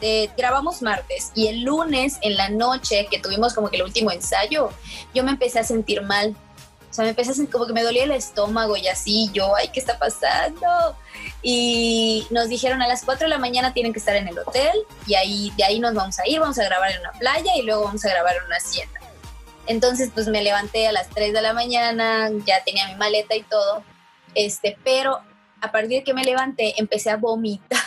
[0.00, 4.10] eh, grabamos martes y el lunes en la noche que tuvimos como que el último
[4.10, 4.70] ensayo,
[5.12, 6.36] yo me empecé a sentir mal
[6.90, 9.54] o sea, me empecé a sentir como que me dolía el estómago y así, yo,
[9.54, 10.96] ay, ¿qué está pasando?
[11.42, 14.76] Y nos dijeron a las 4 de la mañana tienen que estar en el hotel
[15.06, 17.62] y ahí de ahí nos vamos a ir, vamos a grabar en una playa y
[17.62, 19.00] luego vamos a grabar en una hacienda.
[19.66, 23.42] Entonces, pues me levanté a las 3 de la mañana, ya tenía mi maleta y
[23.42, 23.82] todo,
[24.34, 25.20] este, pero
[25.60, 27.78] a partir de que me levanté empecé a vomitar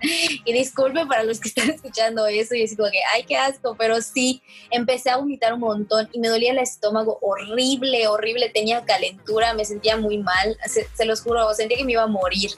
[0.44, 3.76] y disculpe para los que están escuchando eso y así como que, ay, qué asco,
[3.78, 8.84] pero sí, empecé a vomitar un montón y me dolía el estómago horrible, horrible, tenía
[8.84, 12.50] calentura, me sentía muy mal, se, los juro, sentía que me iba a morir.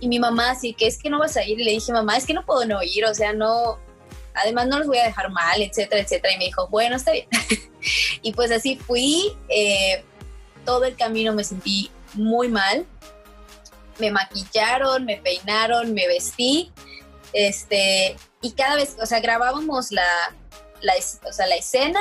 [0.00, 2.16] Y mi mamá así que es que no vas a ir y le dije, mamá,
[2.16, 3.78] es que no puedo no ir, o sea, no,
[4.34, 6.34] además no los voy a dejar mal, etcétera, etcétera.
[6.34, 7.26] Y me dijo, bueno, está bien.
[8.22, 10.04] y pues así fui, eh,
[10.64, 12.86] todo el camino me sentí muy mal,
[13.98, 16.72] me maquillaron, me peinaron, me vestí,
[17.32, 20.06] este, y cada vez, o sea, grabábamos la,
[20.80, 20.94] la,
[21.28, 22.00] o sea, la escena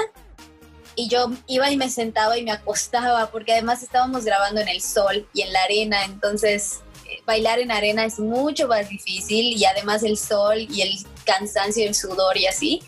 [0.96, 4.82] y yo iba y me sentaba y me acostaba, porque además estábamos grabando en el
[4.82, 9.66] sol y en la arena, entonces eh, bailar en arena es mucho más difícil y
[9.66, 10.94] además el sol y el
[11.26, 12.84] cansancio el sudor y así.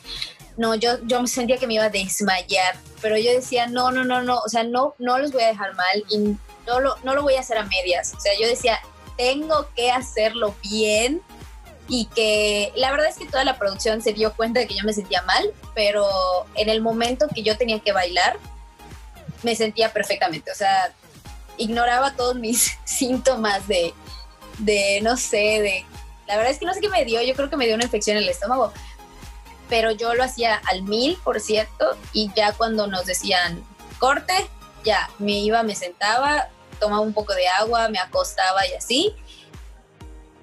[0.57, 4.21] No, yo, yo sentía que me iba a desmayar, pero yo decía, no, no, no,
[4.21, 6.17] no, o sea, no, no los voy a dejar mal y
[6.65, 8.13] no lo, no lo voy a hacer a medias.
[8.15, 8.79] O sea, yo decía,
[9.17, 11.21] tengo que hacerlo bien
[11.88, 14.84] y que la verdad es que toda la producción se dio cuenta de que yo
[14.84, 16.08] me sentía mal, pero
[16.56, 18.38] en el momento que yo tenía que bailar,
[19.43, 20.91] me sentía perfectamente, o sea,
[21.58, 23.93] ignoraba todos mis síntomas de,
[24.60, 25.86] de, no sé, de,
[26.28, 27.86] la verdad es que no sé qué me dio, yo creo que me dio una
[27.86, 28.73] infección en el estómago,
[29.69, 33.63] pero yo lo hacía al mil, por cierto, y ya cuando nos decían
[33.99, 34.34] corte,
[34.84, 39.15] ya me iba, me sentaba, tomaba un poco de agua, me acostaba y así,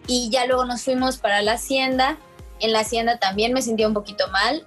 [0.06, 2.18] y ya luego nos fuimos para la hacienda.
[2.60, 4.66] En la hacienda también me sentía un poquito mal,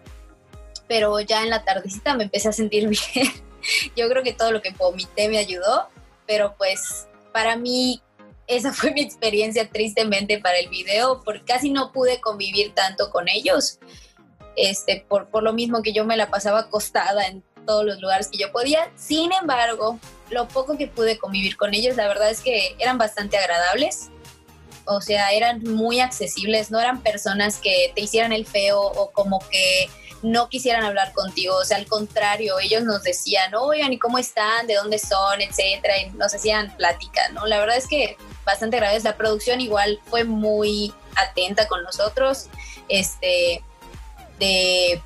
[0.87, 3.31] pero ya en la tardecita me empecé a sentir bien.
[3.95, 5.89] Yo creo que todo lo que vomité me ayudó,
[6.27, 8.01] pero pues para mí
[8.47, 13.27] esa fue mi experiencia tristemente para el video, porque casi no pude convivir tanto con
[13.27, 13.79] ellos,
[14.55, 18.27] este, por, por lo mismo que yo me la pasaba acostada en todos los lugares
[18.27, 18.91] que yo podía.
[18.95, 19.99] Sin embargo,
[20.29, 24.09] lo poco que pude convivir con ellos, la verdad es que eran bastante agradables
[24.85, 29.39] o sea, eran muy accesibles, no eran personas que te hicieran el feo o como
[29.49, 29.89] que
[30.21, 34.65] no quisieran hablar contigo, o sea, al contrario, ellos nos decían, oigan, ¿y cómo están?
[34.65, 35.41] ¿De dónde son?
[35.41, 37.45] Etcétera, y nos hacían plática, ¿no?
[37.45, 42.47] La verdad es que bastante grave, la producción igual fue muy atenta con nosotros,
[42.89, 43.63] este,
[44.39, 45.01] de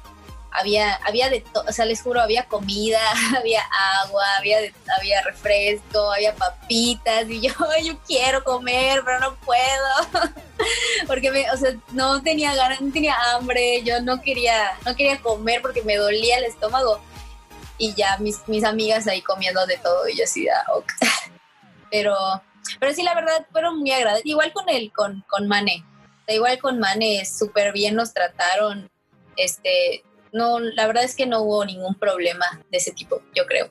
[0.52, 3.00] había, había de todo, o sea, les juro, había comida,
[3.38, 3.62] había
[4.04, 4.60] agua, había,
[4.98, 7.52] había refresco, había papitas, y yo,
[7.84, 10.34] yo quiero comer, pero no puedo,
[11.08, 15.22] porque me, o sea, no tenía ganas, no tenía hambre, yo no quería, no quería
[15.22, 17.00] comer porque me dolía el estómago,
[17.78, 20.64] y ya mis, mis amigas ahí comiendo de todo, y yo así, ah,
[21.92, 22.16] pero,
[22.80, 25.86] pero sí, la verdad, fueron muy agradables, igual con él, con, con Mane,
[26.28, 28.90] igual con Mane, súper bien nos trataron,
[29.36, 33.70] este, no, la verdad es que no hubo ningún problema de ese tipo, yo creo.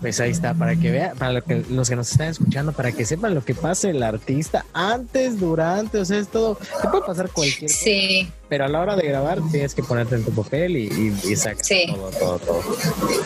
[0.00, 3.34] Pues ahí está, para que vean, para los que nos están escuchando, para que sepan
[3.34, 7.70] lo que pasa el artista antes, durante, o sea, es todo, te puede pasar cualquier
[7.70, 7.82] cosa.
[7.82, 8.30] Sí.
[8.48, 11.64] Pero a la hora de grabar tienes que ponerte en tu papel y, y, sacar
[11.88, 12.62] todo, todo, todo.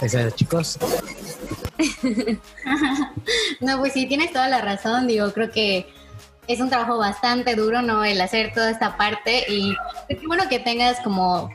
[0.01, 0.79] Pues, chicos.
[3.61, 5.87] no, pues sí, tienes toda la razón, digo, creo que
[6.49, 8.05] es un trabajo bastante duro, ¿no?
[8.05, 9.75] El hacer toda esta parte y
[10.09, 11.51] es bueno que tengas como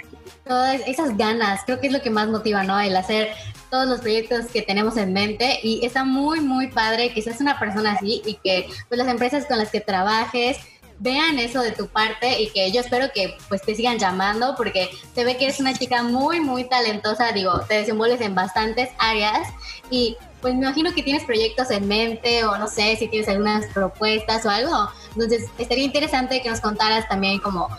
[0.45, 2.80] todas esas ganas, creo que es lo que más motiva, ¿no?
[2.80, 3.30] El hacer
[3.69, 7.60] todos los proyectos que tenemos en mente y está muy, muy padre que seas una
[7.60, 10.58] persona así y que pues las empresas con las que trabajes
[11.00, 14.89] vean eso de tu parte y que yo espero que pues te sigan llamando porque
[15.13, 19.47] se ve que eres una chica muy, muy talentosa, digo, te desenvuelves en bastantes áreas
[19.91, 23.65] y pues me imagino que tienes proyectos en mente o no sé si tienes algunas
[23.73, 24.89] propuestas o algo.
[25.13, 27.69] Entonces, estaría interesante que nos contaras también como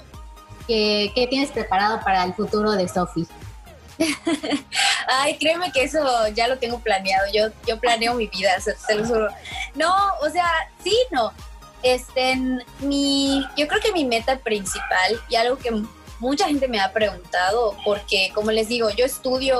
[0.67, 3.27] qué, tienes preparado para el futuro de Sofi.
[5.09, 5.99] Ay, créeme que eso
[6.35, 7.27] ya lo tengo planeado.
[7.33, 8.51] Yo, yo planeo mi vida,
[8.87, 9.29] te lo juro.
[9.75, 10.49] No, o sea,
[10.83, 11.33] sí, no.
[11.83, 12.37] Este,
[12.81, 15.71] mi, yo creo que mi meta principal y algo que
[16.19, 19.59] mucha gente me ha preguntado, porque como les digo, yo estudio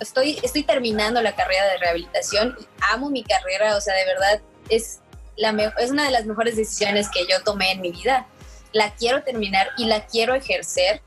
[0.00, 4.40] estoy, estoy terminando la carrera de rehabilitación y amo mi carrera, o sea, de verdad
[4.68, 5.00] es,
[5.36, 8.26] la es una de las mejores decisiones que yo tomé en mi vida.
[8.72, 11.02] La quiero terminar y la quiero ejercer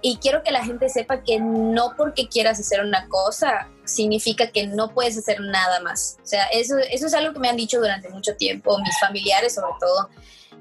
[0.00, 4.66] y quiero que la gente sepa que no porque quieras hacer una cosa significa que
[4.66, 6.18] no puedes hacer nada más.
[6.22, 9.54] O sea, eso, eso es algo que me han dicho durante mucho tiempo, mis familiares
[9.54, 10.10] sobre todo.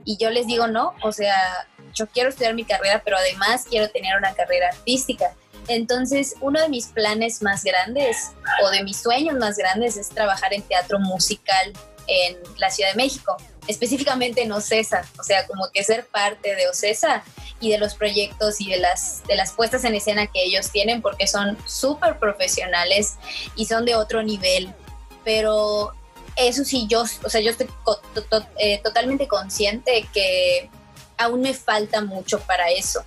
[0.05, 3.89] Y yo les digo, no, o sea, yo quiero estudiar mi carrera, pero además quiero
[3.89, 5.33] tener una carrera artística.
[5.67, 8.31] Entonces, uno de mis planes más grandes
[8.63, 11.73] o de mis sueños más grandes es trabajar en teatro musical
[12.07, 16.67] en la Ciudad de México, específicamente en OCESA, o sea, como que ser parte de
[16.67, 17.23] OCESA
[17.59, 21.01] y de los proyectos y de las, de las puestas en escena que ellos tienen,
[21.01, 23.15] porque son súper profesionales
[23.55, 24.73] y son de otro nivel.
[25.23, 25.93] Pero
[26.35, 27.69] eso sí, yo, o sea, yo estoy
[28.57, 30.69] eh, totalmente consciente que
[31.17, 33.03] aún me falta mucho para eso.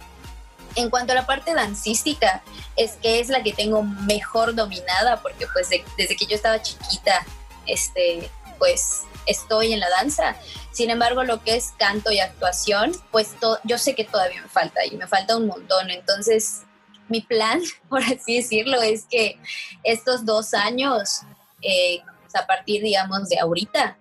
[0.77, 2.43] En cuanto a la parte dancística,
[2.77, 7.25] es que es la que tengo mejor dominada, porque pues desde que yo estaba chiquita,
[7.67, 10.37] este, pues estoy en la danza.
[10.73, 13.35] Sin embargo, lo que es canto y actuación, pues
[13.65, 15.91] yo sé que todavía me falta y me falta un montón.
[15.91, 16.63] Entonces,
[17.09, 19.39] mi plan, por así decirlo, es que
[19.83, 21.21] estos dos años,
[21.63, 22.01] eh,
[22.35, 23.97] a partir, digamos, de ahorita,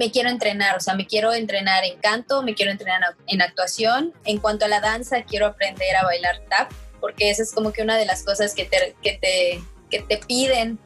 [0.00, 4.14] me quiero entrenar, o sea, me quiero entrenar en canto, me quiero entrenar en actuación.
[4.24, 7.82] En cuanto a la danza, quiero aprender a bailar tap, porque esa es como que
[7.82, 10.78] una de las cosas que te, que te, que te piden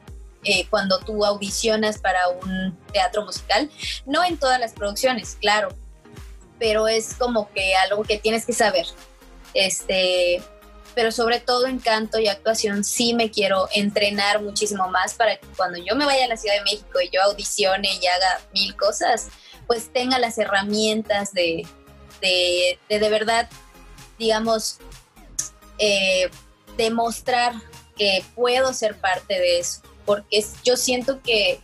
[0.43, 3.71] eh, cuando tú audicionas para un teatro musical.
[4.05, 5.69] No en todas las producciones, claro,
[6.59, 8.85] pero es como que algo que tienes que saber.
[9.53, 10.43] Este,
[10.95, 15.45] pero sobre todo en canto y actuación sí me quiero entrenar muchísimo más para que
[15.57, 18.75] cuando yo me vaya a la Ciudad de México y yo audicione y haga mil
[18.75, 19.27] cosas,
[19.67, 21.65] pues tenga las herramientas de
[22.21, 23.49] de, de, verdad,
[24.17, 24.77] digamos,
[25.77, 26.29] eh,
[26.77, 27.53] demostrar
[27.97, 31.59] que puedo ser parte de eso, porque yo siento que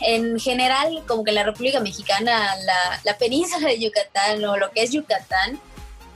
[0.00, 4.82] en general, como que la República Mexicana, la, la, península de Yucatán o lo que
[4.82, 5.60] es Yucatán,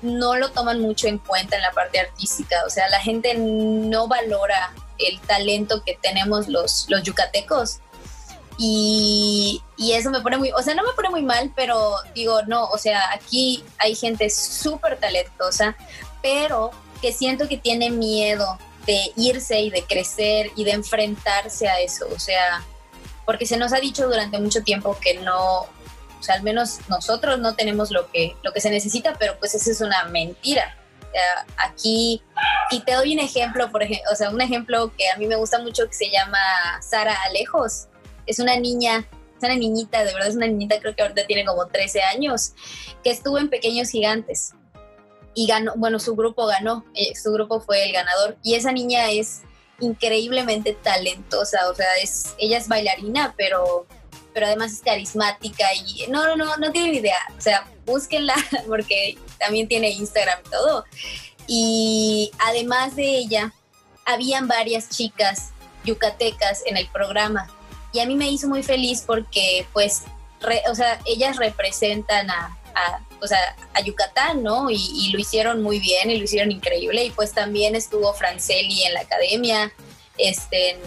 [0.03, 2.57] no lo toman mucho en cuenta en la parte artística.
[2.67, 7.81] O sea, la gente no valora el talento que tenemos los, los yucatecos.
[8.61, 12.43] Y, y, eso me pone muy, o sea, no me pone muy mal, pero digo,
[12.43, 15.77] no, o sea, aquí hay gente súper talentosa,
[16.23, 21.79] pero que siento que tiene miedo de irse y de crecer y de enfrentarse a
[21.81, 22.07] eso.
[22.13, 22.65] O sea,
[23.25, 25.67] porque se nos ha dicho durante mucho tiempo que no,
[26.19, 29.55] o sea, al menos nosotros no tenemos lo que, lo que se necesita, pero pues
[29.55, 30.77] eso es una mentira.
[31.09, 32.23] O aquí,
[32.71, 35.37] y te doy un ejemplo, por ejemplo, o sea, un ejemplo que a mí me
[35.37, 36.39] gusta mucho que se llama
[36.83, 37.89] Sara Alejos.
[38.27, 41.45] Es una niña, es una niñita, de verdad es una niñita, creo que ahorita tiene
[41.45, 42.53] como 13 años,
[43.03, 44.53] que estuvo en Pequeños Gigantes.
[45.35, 48.37] Y ganó, bueno, su grupo ganó, eh, su grupo fue el ganador.
[48.43, 49.43] Y esa niña es
[49.81, 53.87] increíblemente talentosa, o sea, es, ella es bailarina, pero
[54.39, 57.19] pero además es carismática y no, no, no, no tiene ni idea.
[57.37, 58.37] O sea, búsquenla
[58.69, 60.85] porque también tiene Instagram y todo.
[61.49, 63.53] Y además de ella,
[64.05, 65.49] habían varias chicas
[65.83, 67.51] yucatecas en el programa.
[67.93, 70.03] Y a mí me hizo muy feliz porque, pues,
[70.71, 72.57] o sea, ellas representan a,
[73.21, 74.71] o sea, a Yucatán, ¿no?
[74.71, 77.07] Y, y, lo hicieron muy bien y lo hicieron increíble.
[77.07, 79.73] Y pues también estuvo Franceli en la academia.
[80.17, 80.79] Este,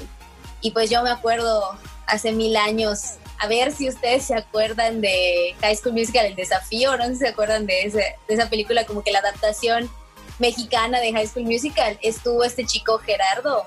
[0.61, 5.55] y pues yo me acuerdo hace mil años a ver si ustedes se acuerdan de
[5.61, 7.91] High School Musical, El Desafío, no si se acuerdan de
[8.27, 9.89] esa película, como que la adaptación
[10.37, 13.65] mexicana de High School Musical, estuvo este chico Gerardo,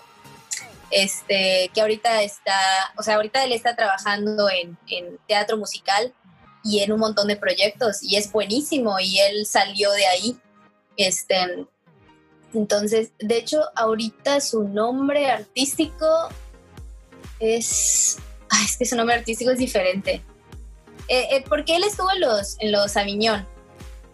[0.93, 2.57] este, que ahorita está,
[2.97, 6.15] o sea, ahorita él está trabajando en, en teatro musical
[6.63, 10.37] y en un montón de proyectos y es buenísimo y él salió de ahí.
[10.97, 11.67] Este,
[12.55, 16.07] entonces, de hecho, ahorita su nombre artístico
[17.41, 18.21] es
[18.65, 20.23] es que su nombre artístico es diferente.
[21.09, 23.47] Eh, eh, porque él estuvo en los, en los Aviñón.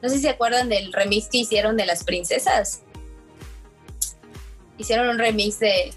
[0.03, 2.83] No sé si se acuerdan del remix que hicieron de las princesas.
[4.79, 5.92] Hicieron un remix de.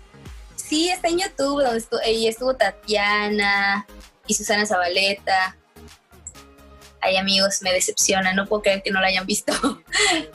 [0.55, 3.87] Sí, está en YouTube, donde estuvo, estuvo Tatiana
[4.27, 5.57] y Susana Zabaleta
[7.03, 9.53] ay amigos, me decepciona, no puedo creer que no lo hayan visto.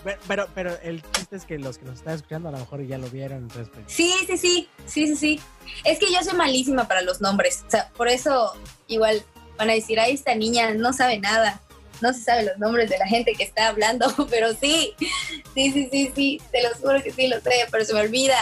[0.29, 2.99] Pero, pero, el chiste es que los que nos están escuchando a lo mejor ya
[2.99, 3.39] lo vieron.
[3.39, 5.41] Entonces pues, Sí, sí, sí, sí, sí, sí.
[5.85, 8.55] Es que yo soy malísima para los nombres, o sea, por eso
[8.87, 9.23] igual
[9.57, 11.61] van a decir, ay, esta niña no sabe nada,
[12.01, 14.95] no se sabe los nombres de la gente que está hablando, pero sí,
[15.55, 18.37] sí, sí, sí, sí, te lo juro que sí lo sé, pero se me olvida.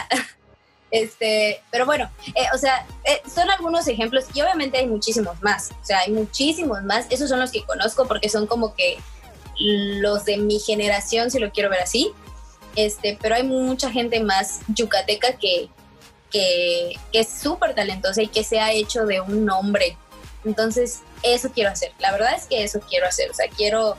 [0.90, 5.70] Este, pero bueno, eh, o sea, eh, son algunos ejemplos y obviamente hay muchísimos más.
[5.82, 7.06] O sea, hay muchísimos más.
[7.10, 8.98] Esos son los que conozco porque son como que
[9.58, 12.12] los de mi generación, si lo quiero ver así.
[12.76, 15.68] Este, pero hay mucha gente más yucateca que,
[16.30, 19.96] que, que es súper talentosa y que se ha hecho de un nombre.
[20.44, 21.92] Entonces, eso quiero hacer.
[21.98, 23.30] La verdad es que eso quiero hacer.
[23.30, 23.96] O sea, quiero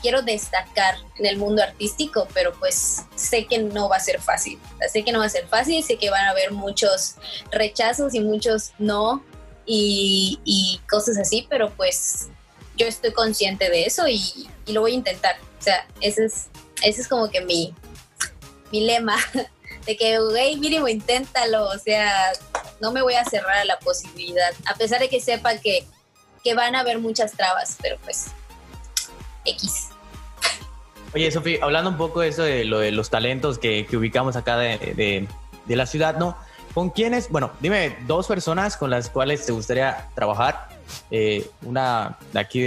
[0.00, 4.58] quiero destacar en el mundo artístico, pero pues sé que no va a ser fácil.
[4.92, 7.16] sé que no va a ser fácil, sé que van a haber muchos
[7.50, 9.24] rechazos y muchos no
[9.66, 12.28] y, cosas así, pero pues
[12.76, 15.36] yo estoy consciente de eso y, lo voy a intentar.
[15.58, 16.46] O sea, ese es,
[16.82, 17.74] ese es como que mi,
[18.72, 19.16] mi lema,
[19.86, 22.32] de que, hey, mínimo, inténtalo, o sea,
[22.80, 25.86] no me voy a cerrar a la posibilidad, a pesar de que sepa que,
[26.42, 28.26] que van a haber muchas trabas, pero pues
[29.46, 29.90] X.
[31.16, 34.58] Oye, Sofi, hablando un poco de eso de lo de los talentos que, ubicamos acá
[34.58, 35.26] de,
[35.66, 36.36] la ciudad, ¿no?
[36.74, 37.30] ¿Con quiénes?
[37.30, 40.68] Bueno, dime dos personas con las cuales te gustaría trabajar.
[41.10, 42.60] Eh, una de aquí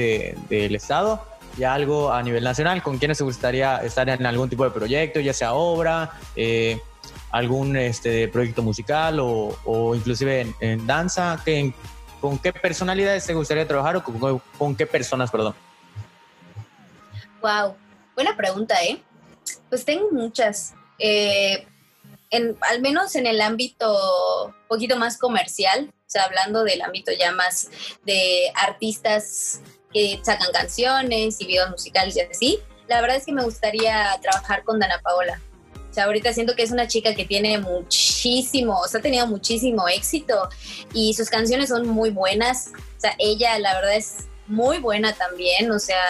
[0.50, 1.24] del estado
[1.60, 2.82] y algo a nivel nacional.
[2.82, 6.82] ¿Con quiénes te gustaría estar en algún tipo de proyecto, ya sea obra, eh,
[7.30, 11.40] algún este, proyecto musical o, inclusive en, danza?
[12.20, 15.54] ¿Con qué personalidades te gustaría trabajar o con qué personas, perdón?
[17.42, 17.76] Wow,
[18.16, 19.02] buena pregunta, ¿eh?
[19.70, 20.74] Pues tengo muchas.
[20.98, 21.66] Eh,
[22.32, 27.12] en, al menos en el ámbito un poquito más comercial, o sea, hablando del ámbito
[27.12, 27.70] ya más
[28.06, 29.62] de artistas
[29.94, 34.64] que sacan canciones y videos musicales y así, la verdad es que me gustaría trabajar
[34.64, 35.42] con Dana Paola.
[35.90, 39.26] O sea, ahorita siento que es una chica que tiene muchísimo, o sea, ha tenido
[39.26, 40.50] muchísimo éxito
[40.94, 42.72] y sus canciones son muy buenas.
[42.98, 46.04] O sea, ella la verdad es muy buena también, o sea,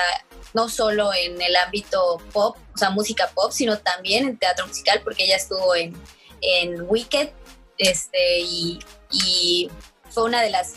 [0.53, 5.01] no solo en el ámbito pop, o sea, música pop, sino también en teatro musical,
[5.03, 5.95] porque ella estuvo en,
[6.41, 7.29] en Wicked,
[7.77, 8.79] este, y,
[9.11, 9.69] y
[10.09, 10.75] fue una de las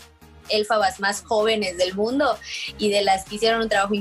[0.49, 2.37] elfabas más jóvenes del mundo
[2.77, 3.93] y de las que hicieron un trabajo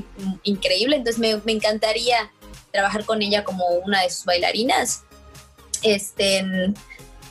[0.42, 0.96] increíble.
[0.96, 2.30] Entonces me, me, encantaría
[2.72, 5.04] trabajar con ella como una de sus bailarinas.
[5.82, 6.44] Este,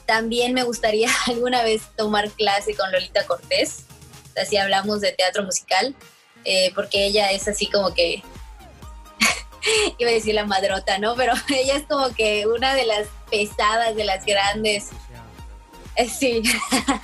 [0.06, 3.86] también me gustaría alguna vez tomar clase con Lolita Cortés,
[4.42, 5.96] así hablamos de teatro musical,
[6.46, 8.24] eh, porque ella es así como que,
[9.98, 11.16] iba a decir la madrota, ¿no?
[11.16, 14.90] Pero ella es como que una de las pesadas, de las grandes.
[15.96, 16.42] Eh, sí,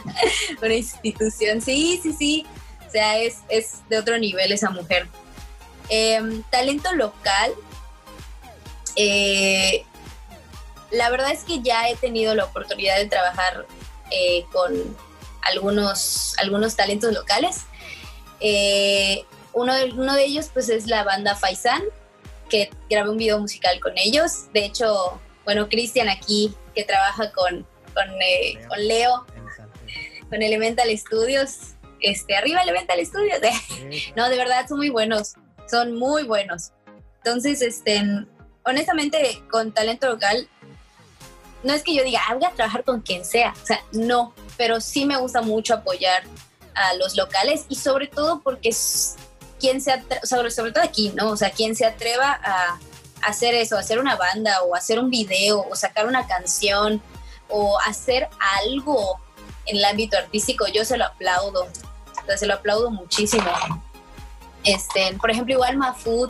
[0.62, 2.46] una institución, sí, sí, sí.
[2.88, 5.08] O sea, es, es de otro nivel esa mujer.
[5.90, 7.54] Em, talento local,
[8.96, 9.86] eh,
[10.92, 13.66] la verdad es que ya he tenido la oportunidad de trabajar
[14.54, 14.98] con
[15.42, 17.66] algunos, algunos talentos locales.
[18.40, 19.24] Eh,
[19.54, 21.84] uno, de, uno de ellos pues es la banda Faisan,
[22.50, 24.52] que grabé un video musical con ellos.
[24.54, 28.08] De hecho, bueno, Cristian aquí, que trabaja con, con,
[28.68, 29.26] con Leo,
[30.30, 31.76] con Elemental Studios.
[32.00, 33.40] Este, arriba Elemental Studios.
[34.16, 35.34] no, de verdad son muy buenos,
[35.70, 36.72] son muy buenos.
[37.18, 38.04] Entonces, este,
[38.64, 40.48] honestamente, con talento local,
[41.64, 44.34] no es que yo diga, ah, voy a trabajar con quien sea, o sea, no,
[44.58, 46.24] pero sí me gusta mucho apoyar
[46.78, 48.70] a los locales y sobre todo porque
[49.60, 49.92] quien se
[50.24, 51.30] sobre, sobre todo aquí, ¿no?
[51.30, 52.80] O sea, quien se atreva a
[53.22, 57.02] hacer eso, hacer una banda o hacer un video o sacar una canción
[57.50, 58.30] o hacer
[58.62, 59.20] algo
[59.66, 61.68] en el ámbito artístico, yo se lo aplaudo,
[62.38, 63.52] se lo aplaudo muchísimo.
[64.64, 66.30] Este, por ejemplo, igual Mafud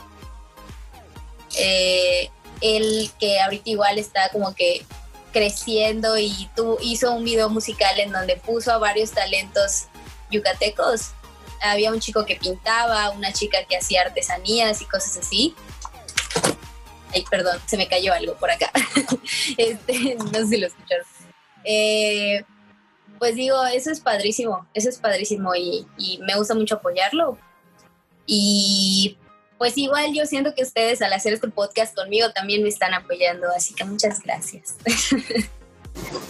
[1.56, 2.30] eh,
[2.62, 4.86] el que ahorita igual está como que
[5.32, 9.86] creciendo y tú hizo un video musical en donde puso a varios talentos
[10.32, 11.12] yucatecos.
[11.62, 15.56] Había un chico que pintaba, una chica que hacía artesanías y cosas así.
[17.14, 18.72] Ay, perdón, se me cayó algo por acá.
[19.58, 21.06] este, no sé si lo escucharon.
[21.64, 22.44] Eh,
[23.18, 27.38] pues digo, eso es padrísimo, eso es padrísimo y, y me gusta mucho apoyarlo.
[28.26, 29.18] Y
[29.58, 33.48] pues igual yo siento que ustedes al hacer este podcast conmigo también me están apoyando,
[33.56, 34.76] así que muchas gracias.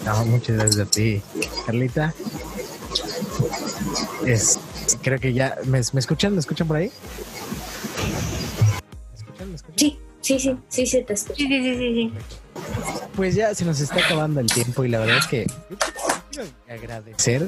[0.06, 1.22] No, muchas gracias a ti,
[1.66, 2.14] Carlita.
[4.26, 4.60] Es,
[5.02, 6.34] creo que ya, ¿me, escuchan?
[6.34, 6.92] ¿Me escuchan por ahí?
[9.12, 9.50] ¿Me escuchan?
[9.50, 9.78] ¿Me escuchan?
[9.78, 11.36] Sí, sí, sí, sí, sí, te escucho.
[11.36, 12.14] Sí, sí, sí, sí.
[13.16, 15.48] Pues ya se nos está acabando el tiempo y la verdad es que
[16.70, 17.48] agradecer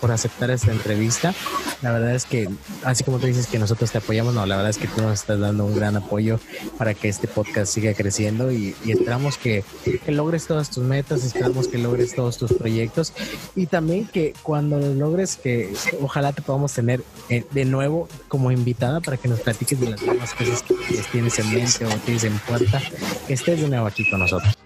[0.00, 1.34] por, aceptar esta entrevista.
[1.82, 2.48] La verdad es que,
[2.84, 5.20] así como tú dices que nosotros te apoyamos, no, la verdad es que tú nos
[5.20, 6.38] estás dando un gran apoyo
[6.78, 9.64] para que este podcast siga creciendo y, esperamos que,
[10.06, 13.12] logres todas tus metas, esperamos que logres todos tus proyectos
[13.54, 19.00] y también que cuando logres, que ojalá te podamos tener eh, de nuevo como invitada
[19.00, 20.76] para que nos platiques de las nuevas cosas que
[21.12, 22.80] tienes en mente o tienes en puerta,
[23.28, 24.56] estés de nuevo aquí con nosotros.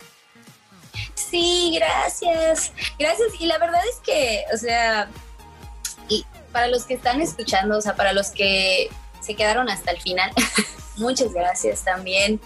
[1.30, 2.72] Sí, gracias.
[2.98, 3.28] Gracias.
[3.38, 5.08] Y la verdad es que, o sea,
[6.08, 8.88] y para los que están escuchando, o sea, para los que
[9.20, 10.30] se quedaron hasta el final,
[10.96, 12.40] muchas gracias también.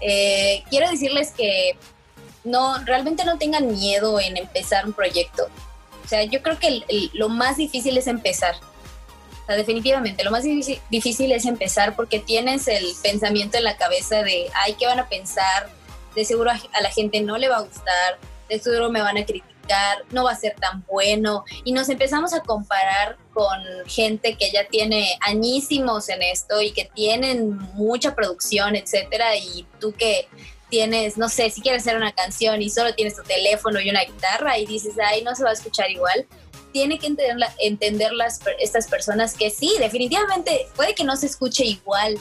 [0.00, 1.76] Eh, quiero decirles que
[2.44, 5.48] no, realmente no tengan miedo en empezar un proyecto.
[6.04, 6.84] O sea, yo creo que
[7.14, 8.56] lo más difícil es empezar.
[9.42, 14.22] O sea, definitivamente, lo más difícil es empezar porque tienes el pensamiento en la cabeza
[14.22, 15.70] de, ay, ¿qué van a pensar?
[16.14, 19.24] De seguro a, la gente no le va a gustar, de seguro me van a
[19.24, 21.44] criticar, no va a ser tan bueno.
[21.64, 26.90] Y nos empezamos a comparar con gente que ya tiene añísimos en esto y que
[26.94, 30.28] tienen mucha producción, etcétera, y tú que
[30.68, 34.04] tienes, no sé, si quieres hacer una canción y solo tienes tu teléfono y una
[34.04, 36.26] guitarra y dices, ay, no se va a escuchar igual,
[36.72, 41.64] tiene que entender, entender las, estas personas que sí, definitivamente puede que no se escuche
[41.64, 42.18] igual,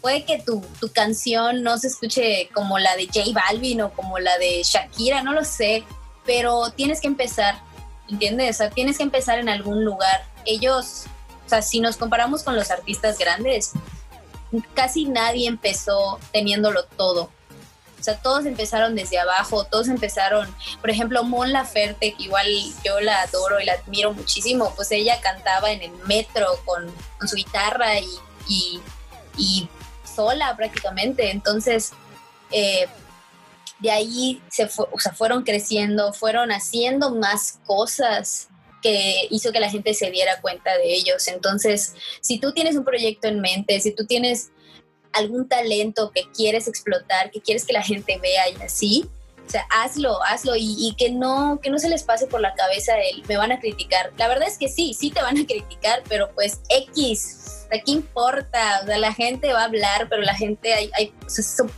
[0.00, 4.18] puede que tu, tu, canción no se escuche como la de J Balvin o como
[4.18, 5.84] la de Shakira, no lo sé,
[6.24, 7.60] pero tienes que empezar,
[8.08, 8.56] ¿entiendes?
[8.56, 10.24] O sea, tienes que empezar en algún lugar.
[10.44, 11.04] Ellos,
[11.46, 13.72] o sea, si nos comparamos con los artistas grandes,
[14.74, 17.30] casi nadie empezó teniéndolo todo.
[17.98, 20.48] O sea, todos empezaron desde abajo, todos empezaron,
[20.80, 22.46] por ejemplo, Mon Laferte, que igual
[22.82, 27.28] yo la adoro y la admiro muchísimo, pues ella cantaba en el metro con, con
[27.28, 28.08] su guitarra y,
[28.48, 28.80] y,
[29.36, 29.68] y
[30.14, 31.30] sola prácticamente.
[31.30, 31.92] Entonces,
[32.50, 32.86] eh,
[33.78, 38.48] de ahí se fueron creciendo, fueron haciendo más cosas
[38.82, 41.28] que hizo que la gente se diera cuenta de ellos.
[41.28, 44.50] Entonces, si tú tienes un proyecto en mente, si tú tienes
[45.12, 49.08] algún talento que quieres explotar, que quieres que la gente vea y así,
[49.50, 52.92] O sea, hazlo, hazlo y, que no que no se les pase por la cabeza
[53.00, 54.12] el me van a criticar.
[54.16, 57.90] La verdad es que sí, sí te van a criticar, pero pues X, ¿a qué
[57.90, 58.78] importa?
[58.84, 61.12] O sea, la gente va a hablar, pero la gente, hay, hay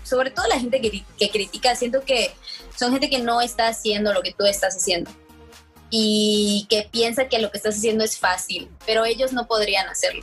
[0.03, 2.35] sobre todo la gente que, que critica, siento que
[2.77, 5.11] son gente que no está haciendo lo que tú estás haciendo
[5.89, 10.23] y que piensa que lo que estás haciendo es fácil, pero ellos no podrían hacerlo.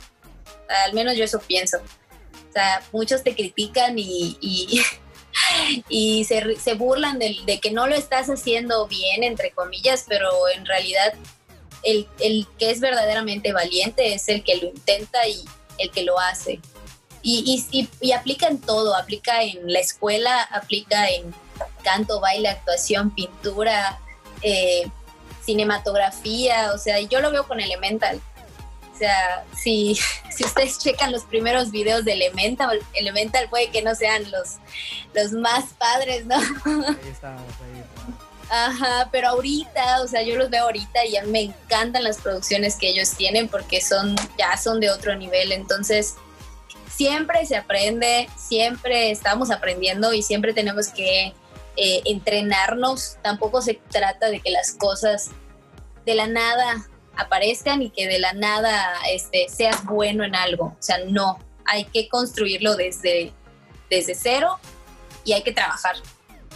[0.86, 1.78] al menos yo eso pienso.
[1.78, 4.82] O sea, muchos te critican y,
[5.88, 10.28] y se, se, burlan de, de, que no lo estás haciendo bien, entre comillas, pero
[10.54, 11.14] en realidad
[11.82, 15.44] el, el, que es verdaderamente valiente es el que lo intenta y
[15.78, 16.60] el que lo hace.
[17.22, 21.34] Y, y, y aplica en todo, aplica en la escuela, aplica en
[21.82, 24.00] canto, baile, actuación, pintura,
[24.42, 24.90] eh,
[25.44, 28.20] cinematografía, o sea, yo lo veo con Elemental.
[29.00, 29.98] O sea, si,
[30.30, 34.56] si ustedes checan los primeros videos de Elemental, Elemental puede que no sean los,
[35.14, 36.36] los más padres, ¿no?
[36.66, 37.82] Ahí estamos, ahí.
[38.50, 42.76] Ajá, pero ahorita, o sea, yo los veo ahorita y ya me encantan las producciones
[42.76, 45.52] que ellos tienen porque son, ya son de otro nivel.
[45.52, 46.16] Entonces,
[46.90, 51.32] siempre se aprende, siempre estamos aprendiendo y siempre tenemos que
[51.76, 53.16] eh, entrenarnos.
[53.22, 55.30] Tampoco se trata de que las cosas
[56.04, 56.86] de la nada
[57.20, 60.66] aparezcan y que de la nada este, seas bueno en algo.
[60.66, 63.32] O sea, no, hay que construirlo desde,
[63.88, 64.58] desde cero
[65.24, 65.96] y hay que trabajar.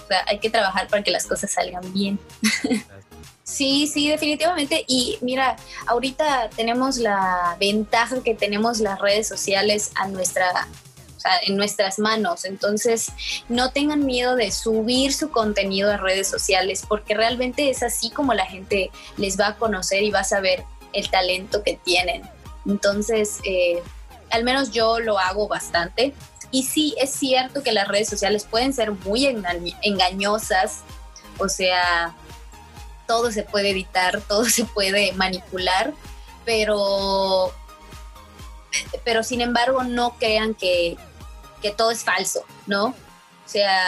[0.05, 2.19] O sea, hay que trabajar para que las cosas salgan bien.
[3.43, 4.85] sí, sí, definitivamente.
[4.87, 5.57] Y mira,
[5.87, 10.69] ahorita tenemos la ventaja que tenemos las redes sociales a nuestra
[11.47, 12.45] en nuestras manos.
[12.45, 13.13] Entonces,
[13.49, 18.35] no tengan miedo de subir su contenido a redes sociales, porque realmente es así como
[18.35, 22.23] la gente les va a conocer y va a saber el talento que tienen.
[22.67, 23.83] Entonces, eh,
[24.31, 26.15] al menos yo lo hago bastante.
[26.51, 29.27] Y sí, es cierto que las redes sociales pueden ser muy
[29.83, 30.83] engañosas,
[31.39, 32.15] o sea,
[33.07, 35.93] todo se puede editar, todo se puede manipular,
[36.45, 37.53] pero,
[39.05, 40.97] pero sin embargo no crean que,
[41.65, 42.89] que todo es falso, ¿no?
[42.89, 43.83] O sea,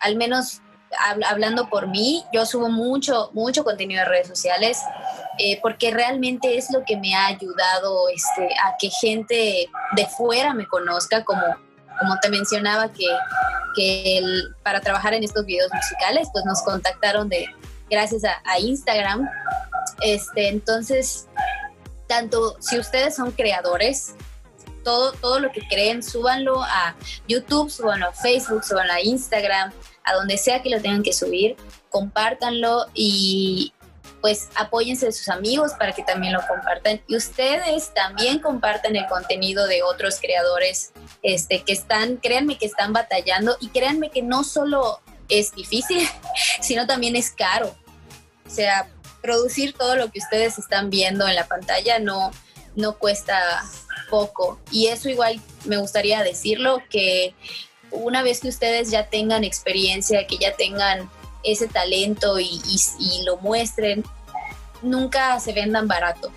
[0.00, 0.60] al menos
[1.28, 4.80] hablando por mí, yo subo mucho, mucho contenido en redes sociales
[5.38, 10.54] eh, porque realmente es lo que me ha ayudado este, a que gente de fuera
[10.54, 11.42] me conozca, como,
[12.00, 13.06] como te mencionaba, que,
[13.76, 14.20] que
[14.64, 17.46] para trabajar en estos videos musicales, pues nos contactaron de,
[17.88, 19.28] gracias a, a Instagram.
[20.00, 21.28] Este, entonces,
[22.08, 24.14] tanto si ustedes son creadores,
[24.88, 26.96] todo, todo lo que creen, súbanlo a
[27.28, 29.70] YouTube, súbanlo a Facebook, súbanlo a Instagram,
[30.02, 31.56] a donde sea que lo tengan que subir,
[31.90, 33.74] compártanlo y
[34.22, 39.06] pues apóyense de sus amigos para que también lo compartan y ustedes también compartan el
[39.08, 44.42] contenido de otros creadores este, que están, créanme que están batallando y créanme que no
[44.42, 46.08] solo es difícil,
[46.62, 47.76] sino también es caro.
[48.46, 48.88] O sea,
[49.20, 52.30] producir todo lo que ustedes están viendo en la pantalla no,
[52.78, 53.64] no cuesta
[54.08, 54.58] poco.
[54.70, 57.34] Y eso igual me gustaría decirlo, que
[57.90, 61.10] una vez que ustedes ya tengan experiencia, que ya tengan
[61.42, 62.60] ese talento y,
[63.24, 64.04] lo muestren,
[64.80, 66.30] nunca se vendan barato.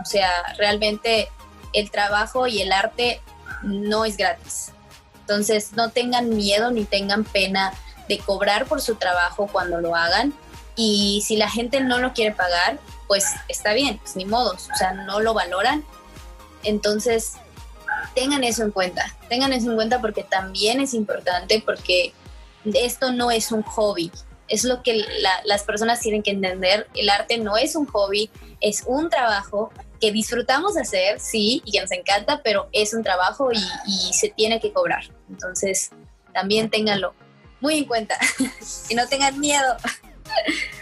[0.00, 1.28] O sea, realmente
[1.74, 3.20] el trabajo y el arte
[3.62, 4.72] no es gratis.
[5.20, 7.74] Entonces, no tengan miedo ni tengan pena
[8.08, 10.32] de cobrar por su trabajo cuando lo hagan.
[10.76, 12.78] Y si la gente no lo quiere pagar,
[13.08, 15.84] pues está bien, pues ni modos, o sea, no lo valoran
[16.62, 17.34] entonces,
[18.14, 22.12] tengan eso en cuenta, tengan eso en cuenta porque también es importante porque
[22.64, 24.10] esto no es un hobby,
[24.48, 25.04] es lo que
[25.44, 28.30] las personas tienen que entender, el arte no es un hobby,
[28.60, 33.50] es un trabajo que disfrutamos hacer, sí, y que nos encanta, pero es un trabajo
[33.52, 35.04] y, y se tiene que cobrar.
[35.28, 35.90] Entonces,
[36.32, 37.14] también ténganlo
[37.60, 38.16] muy en cuenta
[38.88, 39.76] y no tengan miedo.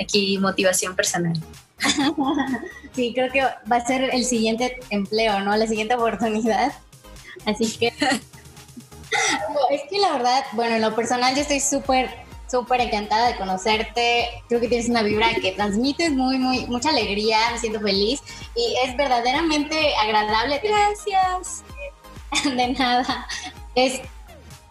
[0.00, 1.40] Aquí motivación personal.
[2.94, 5.56] sí, creo que va a ser el siguiente empleo, ¿no?
[5.56, 6.72] La siguiente oportunidad.
[7.44, 7.88] Así que
[9.70, 12.10] es que la verdad, bueno, en lo personal yo estoy súper,
[12.50, 14.28] súper encantada de conocerte.
[14.48, 18.20] Creo que tienes una vibra que transmites muy, muy, mucha alegría, me siento feliz
[18.54, 20.60] y es verdaderamente agradable.
[20.62, 21.64] Gracias.
[22.44, 23.26] De nada.
[23.74, 24.00] Es,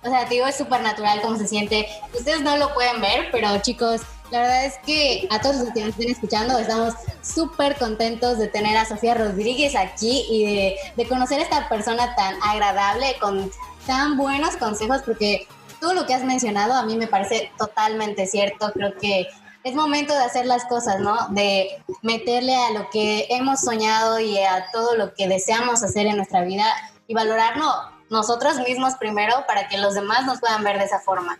[0.03, 1.88] o sea, te digo, es súper natural cómo se siente.
[2.13, 4.01] Ustedes no lo pueden ver, pero chicos,
[4.32, 8.47] la verdad es que a todos los que nos estén escuchando estamos súper contentos de
[8.47, 13.49] tener a Sofía Rodríguez aquí y de, conocer a esta persona tan agradable con
[13.86, 15.47] tan buenos consejos porque
[15.80, 18.71] todo lo que has mencionado a mí me parece totalmente cierto.
[18.73, 19.28] Creo que
[19.63, 21.30] es momento de hacer las cosas, ¿no?
[21.30, 26.17] De meterle a lo que hemos soñado y a todo lo que deseamos hacer en
[26.17, 26.65] nuestra vida
[27.07, 27.73] y valorarnos
[28.09, 31.39] nosotros mismos primero para que los demás nos puedan ver de esa forma.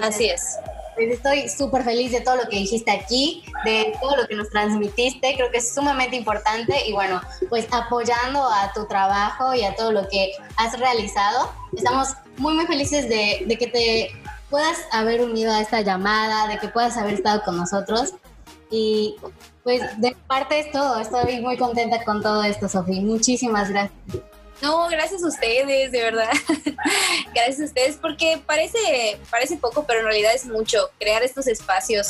[0.00, 0.58] Así es.
[0.94, 4.50] Pues estoy súper feliz de todo lo que dijiste aquí, de todo lo que nos
[4.50, 9.74] transmitiste, creo que es sumamente importante y bueno, pues apoyando a tu trabajo y a
[9.74, 14.10] todo lo que has realizado, estamos muy muy felices de, de que te
[14.50, 18.12] puedas haber unido a esta llamada, de que puedas haber estado con nosotros
[18.70, 19.16] y
[19.64, 24.22] pues de parte es todo, estoy muy contenta con todo esto, Sofía, muchísimas gracias.
[24.62, 26.30] No, gracias a ustedes, de verdad.
[27.34, 32.06] gracias a ustedes, porque parece, parece poco, pero en realidad es mucho crear estos espacios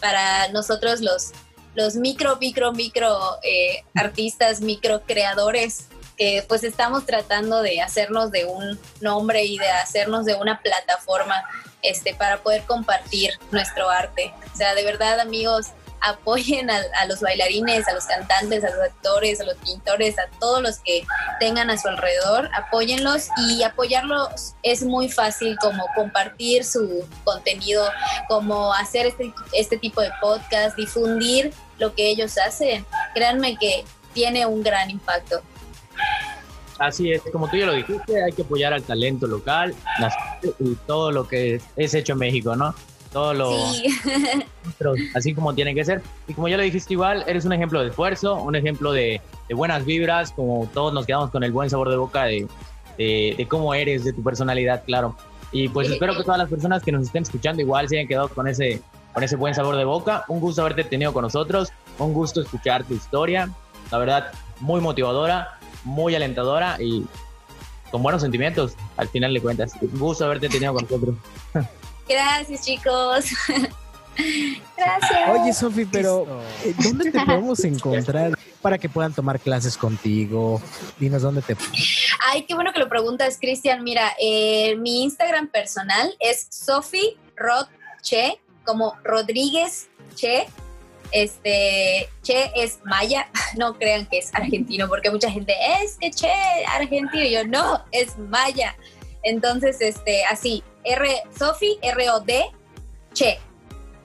[0.00, 1.30] para nosotros los,
[1.76, 5.86] los micro, micro, micro eh, artistas, micro creadores,
[6.18, 11.44] que pues estamos tratando de hacernos de un nombre y de hacernos de una plataforma
[11.82, 14.34] este, para poder compartir nuestro arte.
[14.52, 15.68] O sea, de verdad, amigos,
[16.02, 20.62] apoyen a, los bailarines, a los cantantes, a los actores, a los pintores, a todos
[20.62, 21.04] los que
[21.40, 27.84] tengan a su alrededor, apóyenlos y apoyarlos es muy fácil como compartir su contenido,
[28.28, 32.84] como hacer este, este tipo de podcast, difundir lo que ellos hacen.
[33.14, 35.40] Créanme que tiene un gran impacto.
[36.78, 39.74] Así es, como tú ya lo dijiste, hay que apoyar al talento local
[40.58, 42.74] y todo lo que es hecho en México, ¿no?
[43.12, 43.50] Todo lo
[45.14, 46.02] así como tiene que ser.
[46.26, 49.84] Y como ya lo dijiste igual, eres un ejemplo de esfuerzo, un ejemplo de, buenas
[49.84, 52.46] vibras, como todos nos quedamos con el buen sabor de boca de,
[52.98, 55.16] de, cómo eres, de tu personalidad, claro.
[55.52, 58.28] Y pues espero que todas las personas que nos estén escuchando igual se hayan quedado
[58.28, 58.80] con ese,
[59.12, 60.24] con ese buen sabor de boca.
[60.28, 63.50] Un gusto haberte tenido con nosotros, un gusto escuchar tu historia,
[63.90, 67.04] la verdad, muy motivadora, muy alentadora y
[67.90, 69.74] con buenos sentimientos, al final de cuentas.
[69.82, 71.16] Un gusto haberte tenido con nosotros.
[72.08, 73.26] Gracias, chicos.
[74.76, 75.28] Gracias.
[75.30, 76.26] Oye, Sofi, pero
[76.64, 80.60] eh, ¿dónde te podemos encontrar para que puedan tomar clases contigo?
[80.98, 81.56] Dinos dónde te.
[82.26, 83.82] Ay, qué bueno que lo preguntas, Cristian.
[83.82, 87.66] Mira, eh, mi Instagram personal es Sofi Rod
[88.02, 90.46] Che, como Rodríguez Che.
[91.10, 93.28] Este, Che es maya,
[93.58, 96.32] no crean que es argentino, porque mucha gente es que Che
[96.68, 98.74] argentino, yo no, es maya.
[99.22, 102.50] Entonces, este, así, R, Sofi, R-O-D,
[103.12, 103.38] Che.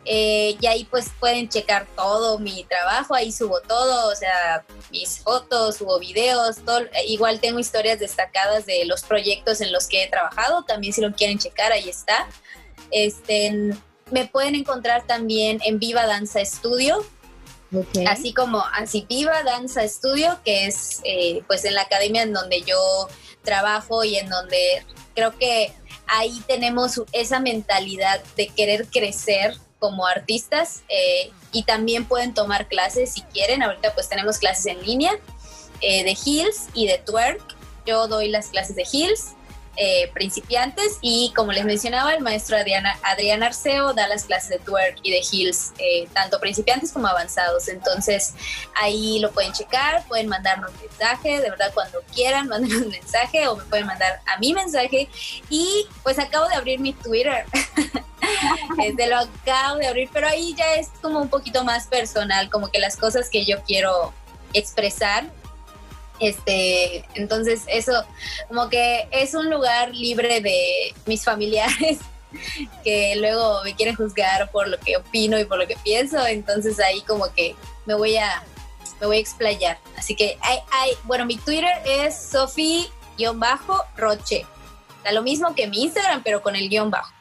[0.10, 5.20] Eh, y ahí pues pueden checar todo mi trabajo, ahí subo todo, o sea, mis
[5.20, 10.08] fotos, subo videos, todo, igual tengo historias destacadas de los proyectos en los que he
[10.10, 12.26] trabajado, también si lo quieren checar, ahí está.
[12.90, 13.74] Este,
[14.10, 17.06] me pueden encontrar también en Viva Danza Studio,
[18.08, 22.62] así como así Viva Danza Studio, que es eh, pues en la academia en donde
[22.62, 23.10] yo
[23.44, 24.86] trabajo y en donde
[25.18, 25.74] creo que
[26.06, 33.14] ahí tenemos esa mentalidad de querer crecer como artistas eh, y también pueden tomar clases
[33.14, 33.64] si quieren.
[33.64, 35.14] Ahorita pues tenemos clases en línea
[35.82, 37.42] eh, de Hills y de Twerk.
[37.88, 39.30] Yo doy las clases de Hills
[39.80, 44.98] eh, principiantes y como les mencionaba, el maestro Adrián Arceo da las clases de twerk
[45.04, 47.68] y de heels, eh, tanto principiantes como avanzados.
[47.68, 48.34] Entonces
[48.82, 53.56] ahí lo pueden checar, pueden mandarnos mensaje, de verdad cuando quieran, manden un mensaje o
[53.56, 55.10] me pueden mandar a mi mensaje.
[55.50, 57.46] Y pues acabo de abrir mi Twitter.
[58.84, 62.70] este, lo acabo de abrir, pero ahí ya es como un poquito más personal, como
[62.70, 64.14] que las cosas que yo quiero
[64.54, 65.26] expresar
[66.20, 68.04] este, entonces eso
[68.48, 72.00] como que es un lugar libre de mis familiares
[72.84, 76.80] que luego me quieren juzgar por lo que opino y por lo que pienso, entonces
[76.80, 77.56] ahí como que
[77.86, 78.44] me voy a
[79.00, 79.78] me voy a explayar.
[79.98, 84.46] Así que hay, hay bueno, mi Twitter es Sofi-Roche.
[85.04, 87.12] Da lo mismo que mi Instagram, pero con el guion bajo.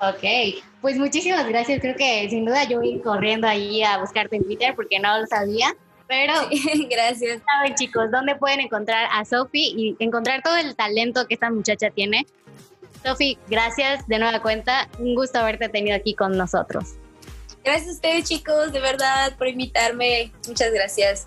[0.00, 1.80] Ok, pues muchísimas gracias.
[1.80, 5.26] Creo que sin duda yo voy corriendo ahí a buscarte en Twitter porque no lo
[5.26, 5.74] sabía.
[6.08, 6.34] Pero
[6.90, 7.42] gracias.
[7.44, 11.90] Saben chicos, ¿dónde pueden encontrar a Sofi y encontrar todo el talento que esta muchacha
[11.90, 12.26] tiene?
[13.04, 14.88] Sofi, gracias de nueva cuenta.
[14.98, 16.94] Un gusto haberte tenido aquí con nosotros.
[17.64, 20.32] Gracias a ustedes chicos, de verdad, por invitarme.
[20.46, 21.26] Muchas gracias.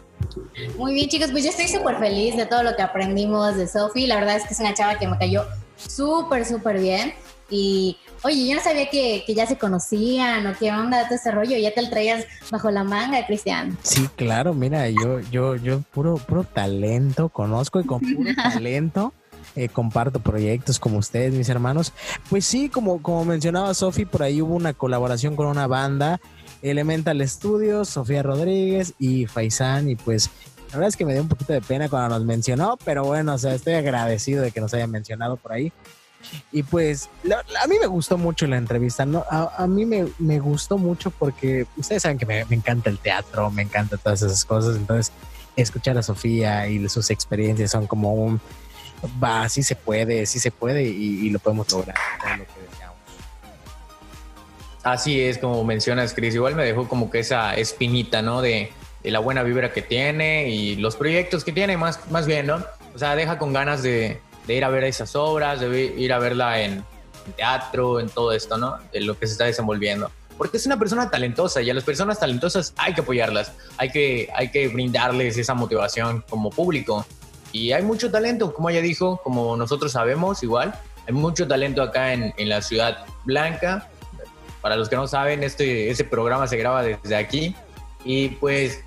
[0.77, 4.07] Muy bien chicos, pues yo estoy súper feliz de todo lo que aprendimos de Sofi.
[4.07, 7.13] La verdad es que es una chava que me cayó súper, súper bien.
[7.49, 11.57] Y Oye, yo no sabía que, ya se conocían o qué onda todo ese rollo.
[11.57, 13.77] Ya te lo traías bajo la manga, Cristian.
[13.81, 19.13] Sí, claro, mira, yo, yo, yo puro, puro talento conozco y con puro talento.
[19.55, 21.93] Eh, comparto proyectos como ustedes, mis hermanos.
[22.29, 26.19] Pues sí, como, como mencionaba Sofi, por ahí hubo una colaboración con una banda,
[26.61, 30.29] Elemental Studios, Sofía Rodríguez y Faisán, y pues
[30.69, 33.33] la verdad es que me dio un poquito de pena cuando nos mencionó, pero bueno,
[33.33, 35.73] o sea, estoy agradecido de que nos hayan mencionado por ahí.
[36.51, 37.09] Y pues
[37.61, 39.23] a mí me gustó mucho la entrevista, ¿no?
[39.29, 43.49] A, mí me, me, gustó mucho porque ustedes saben que me, me, encanta el teatro,
[43.51, 45.11] me encanta todas esas cosas, entonces
[45.55, 48.41] escuchar a Sofía y sus experiencias son como un,
[49.23, 51.97] va, sí se puede, sí se puede y, lo podemos lograr,
[52.37, 52.69] lo que
[54.81, 56.35] Así es, como mencionas, Chris.
[56.35, 58.41] Igual me dejó como que esa espinita, ¿no?
[58.41, 58.71] De,
[59.03, 62.63] de la buena vibra que tiene y los proyectos que tiene, más, más bien, ¿no?
[62.95, 66.17] O sea, deja con ganas de, de ir a ver esas obras, de ir a
[66.17, 66.83] verla en,
[67.35, 68.77] teatro, en todo esto, ¿no?
[68.91, 70.11] De lo que se está desenvolviendo.
[70.39, 74.27] Porque es una persona talentosa y a las personas talentosas hay que apoyarlas, hay que,
[74.35, 77.05] hay que brindarles esa motivación como público.
[77.51, 80.73] Y hay mucho talento, como ella dijo, como nosotros sabemos igual,
[81.07, 83.87] hay mucho talento acá en, en la ciudad blanca.
[84.61, 87.55] Para los que no saben, este, este programa se graba desde aquí
[88.03, 88.83] y pues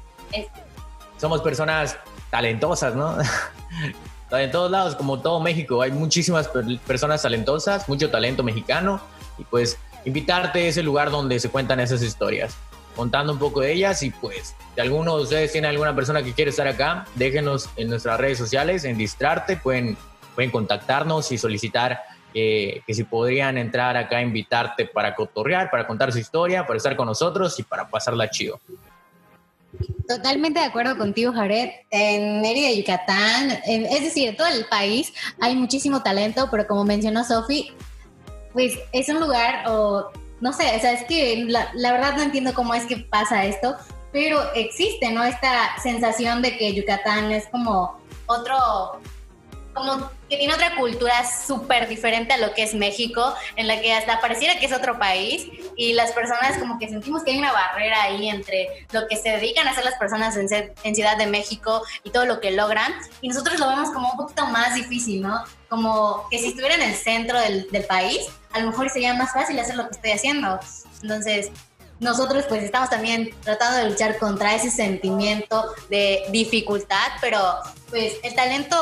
[1.19, 1.97] somos personas
[2.33, 3.17] talentosas, ¿no?
[4.41, 6.49] en todos lados, como todo México, hay muchísimas
[6.87, 9.01] personas talentosas, mucho talento mexicano.
[9.39, 12.57] Y pues invitarte a ese lugar donde se cuentan esas historias,
[12.97, 16.33] contando un poco de ellas y pues si alguno de ustedes tiene alguna persona que
[16.33, 19.97] quiere estar acá, déjenos en nuestras redes sociales, en Distrarte, pueden,
[20.35, 22.01] pueden contactarnos y solicitar
[22.35, 26.79] eh, que si podrían entrar acá a invitarte para cotorrear, para contar su historia, para
[26.79, 28.61] estar con nosotros y para pasarla chido.
[30.07, 31.71] Totalmente de acuerdo contigo, Jared.
[31.91, 37.25] En Mérida, Yucatán, es decir, en todo el país hay muchísimo talento, pero como mencionó
[37.25, 37.73] Sofi,
[38.53, 40.11] pues es un lugar, o
[40.41, 43.45] no sé, o sea, es que la, la, verdad no entiendo cómo es que pasa
[43.45, 43.77] esto,
[44.13, 45.25] pero existe, ¿no?
[45.25, 49.01] Esta sensación de que Yucatán es como otro
[49.75, 51.15] como que tiene otra cultura
[51.47, 54.99] súper diferente a lo que es México, en la que hasta pareciera que es otro
[54.99, 59.17] país y las personas como que sentimos que hay una barrera ahí entre lo que
[59.17, 60.47] se dedican a hacer las personas en,
[60.83, 64.17] en Ciudad de México y todo lo que logran y nosotros lo vemos como un
[64.17, 65.43] poquito más difícil, ¿no?
[65.69, 69.33] Como que si estuviera en el centro del, del país, a lo mejor sería más
[69.33, 70.61] fácil hacer lo que estoy haciendo.
[71.03, 71.51] Entonces,
[72.03, 77.41] nosotros pues estamos también tratando de luchar contra ese sentimiento de dificultad, pero
[77.91, 78.77] pues el talento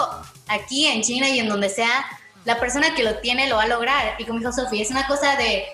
[0.51, 2.07] aquí en China y en donde sea,
[2.45, 4.15] la persona que lo tiene lo va a lograr.
[4.19, 5.67] Y como dijo Sofía, es una cosa de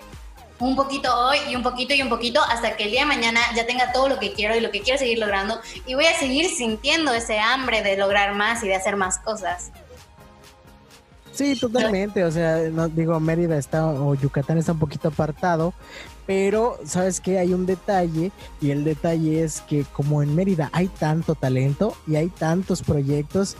[0.59, 3.39] un poquito hoy y un poquito y un poquito hasta que el día de mañana
[3.55, 6.17] ya tenga todo lo que quiero y lo que quiero seguir logrando y voy a
[6.17, 9.71] seguir sintiendo ese hambre de lograr más y de hacer más cosas.
[11.37, 12.23] Sí, totalmente.
[12.23, 15.75] O sea, no, digo, Mérida está o Yucatán está un poquito apartado,
[16.25, 20.87] pero sabes que hay un detalle y el detalle es que como en Mérida hay
[20.87, 23.55] tanto talento y hay tantos proyectos,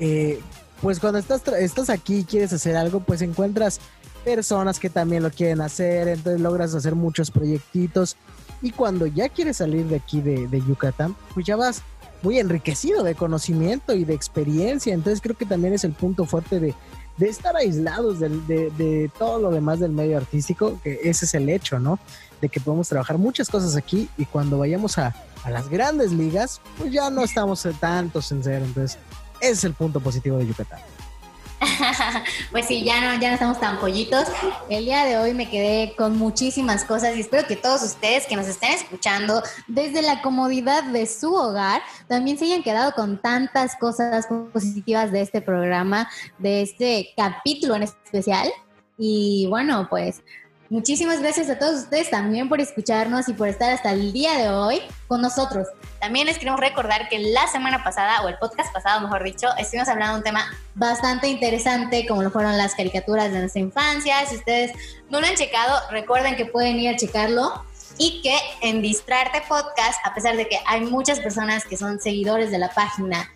[0.00, 0.40] eh,
[0.80, 3.80] pues cuando estás, estás aquí y quieres hacer algo, pues encuentras
[4.24, 8.16] personas que también lo quieren hacer, entonces logras hacer muchos proyectitos
[8.60, 11.82] y cuando ya quieres salir de aquí de, de Yucatán, pues ya vas
[12.22, 16.58] muy enriquecido de conocimiento y de experiencia, entonces creo que también es el punto fuerte
[16.58, 16.74] de,
[17.16, 21.48] de estar aislados de, de, todo lo demás del medio artístico, que ese es el
[21.48, 21.98] hecho, ¿no?
[22.40, 26.60] De que podemos trabajar muchas cosas aquí y cuando vayamos a, a las grandes ligas,
[26.78, 28.42] pues ya no estamos tantos en.
[28.46, 28.98] Entonces,
[29.40, 30.80] es el punto positivo de Yucatán.
[32.52, 34.24] pues sí, ya no, ya no estamos tan pollitos.
[34.68, 38.36] El día de hoy me quedé con muchísimas cosas y espero que todos ustedes que
[38.36, 43.76] nos estén escuchando desde la comodidad de su hogar también se hayan quedado con tantas
[43.76, 46.08] cosas positivas de este programa,
[46.38, 48.48] de este capítulo en especial.
[48.96, 50.22] Y bueno, pues
[50.70, 54.50] Muchísimas gracias a todos ustedes también por escucharnos y por estar hasta el día de
[54.50, 55.66] hoy con nosotros.
[55.98, 59.88] También les queremos recordar que la semana pasada, o el podcast pasado, mejor dicho, estuvimos
[59.88, 60.44] hablando de un tema
[60.74, 64.26] bastante interesante, como lo fueron las caricaturas de nuestra infancia.
[64.26, 64.72] Si ustedes
[65.08, 67.64] no lo han checado, recuerden que pueden ir a checarlo
[67.96, 72.50] y que en Distrarte Podcast, a pesar de que hay muchas personas que son seguidores
[72.50, 73.30] de la página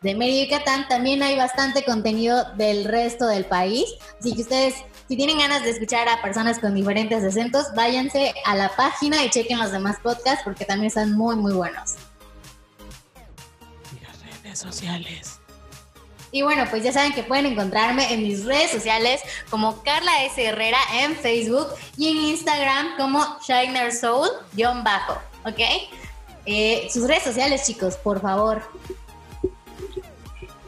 [0.00, 3.84] de Mérida Yucatán, también hay bastante contenido del resto del país.
[4.18, 4.74] Así que ustedes
[5.12, 9.28] si tienen ganas de escuchar a personas con diferentes acentos, váyanse a la página y
[9.28, 11.96] chequen los demás podcasts porque también están muy, muy buenos.
[13.94, 15.38] Y las redes sociales.
[16.30, 20.42] Y bueno, pues ya saben que pueden encontrarme en mis redes sociales como Carla S.
[20.42, 21.66] Herrera en Facebook
[21.98, 25.60] y en Instagram como Shiner Soul-bajo, ¿ok?
[26.46, 28.62] Eh, sus redes sociales, chicos, por favor.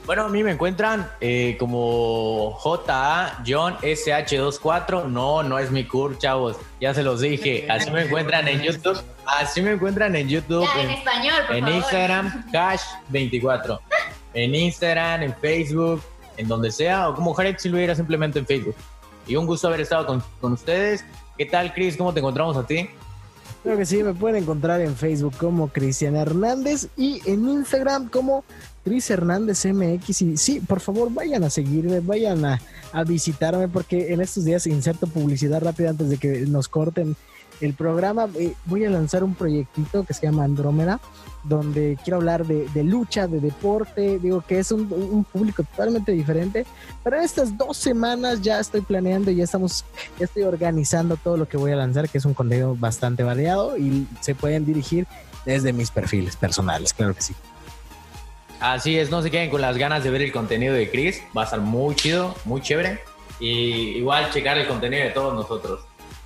[0.07, 5.07] Bueno, a mí me encuentran eh, como JA John SH24.
[5.07, 6.59] No, no es mi cur, chavos.
[6.79, 7.67] Ya se los dije.
[7.71, 9.01] Así me encuentran en YouTube.
[9.25, 10.69] Así me encuentran en YouTube.
[10.79, 13.81] en, español, por En Instagram, Cash24.
[14.35, 16.03] En Instagram, en Facebook,
[16.37, 17.09] en donde sea.
[17.09, 18.77] O como Jared si lo hubiera simplemente en Facebook.
[19.27, 21.03] Y un gusto haber estado con, con ustedes.
[21.39, 21.97] ¿Qué tal, Chris?
[21.97, 22.91] ¿Cómo te encontramos a ti?
[23.63, 28.45] Creo que sí, me pueden encontrar en Facebook como Cristian Hernández y en Instagram como
[28.85, 30.23] Cris Hernández MX.
[30.23, 32.61] Y sí, por favor, vayan a seguirme, vayan a,
[33.07, 37.17] visitarme, porque en estos días inserto publicidad rápida antes de que nos corten.
[37.61, 38.29] el programa.
[38.39, 41.01] Eh, voy a lanzar un proyectito que se llama Andrómeda,
[41.45, 46.67] donde quiero hablar de, lucha, de deporte, digo que es un, público totalmente diferente.
[47.03, 49.85] Pero estas dos semanas ya estoy planeando y ya estamos,
[50.19, 53.79] ya estoy organizando todo lo que voy a lanzar, que es un contenido bastante variado
[53.79, 55.07] y se pueden dirigir
[55.47, 57.35] desde mis perfiles personales, claro que sí.
[58.61, 61.43] Así es, no se queden con las ganas de ver el contenido de Chris, va
[61.43, 63.01] a estar muy chido, muy chévere.
[63.41, 65.81] Y igual checar el contenido de todos nosotros.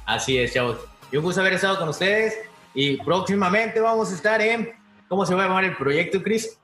[0.05, 0.79] Así es, chavos.
[1.11, 2.35] Y un gusto haber estado con ustedes.
[2.75, 6.59] Y próximamente vamos a estar en ¿Cómo se va a llamar el proyecto, Chris?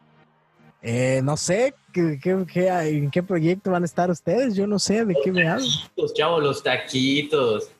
[0.83, 4.55] Eh, no sé, ¿qué, en qué proyecto van a estar ustedes?
[4.55, 5.67] Yo no sé de qué me hablan.
[5.97, 7.71] Los chavos, los taquitos.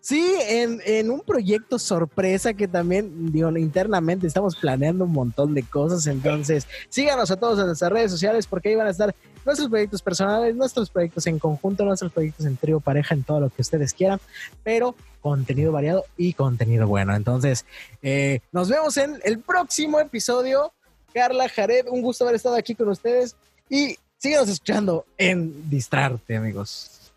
[0.00, 6.06] Sí, en, un proyecto sorpresa que también, digo, internamente estamos planeando un montón de cosas.
[6.06, 9.14] Entonces, síganos a todos en nuestras redes sociales porque ahí van a estar
[9.44, 13.50] nuestros proyectos personales, nuestros proyectos en conjunto, nuestros proyectos en trío, pareja, en todo lo
[13.50, 14.20] que ustedes quieran.
[14.62, 17.14] Pero contenido variado y contenido bueno.
[17.14, 17.64] Entonces,
[18.02, 20.72] eh, nos vemos en el próximo episodio.
[21.14, 23.36] Carla, Jared, un gusto haber estado aquí con ustedes
[23.68, 27.12] y síganos escuchando en Distrarte, amigos.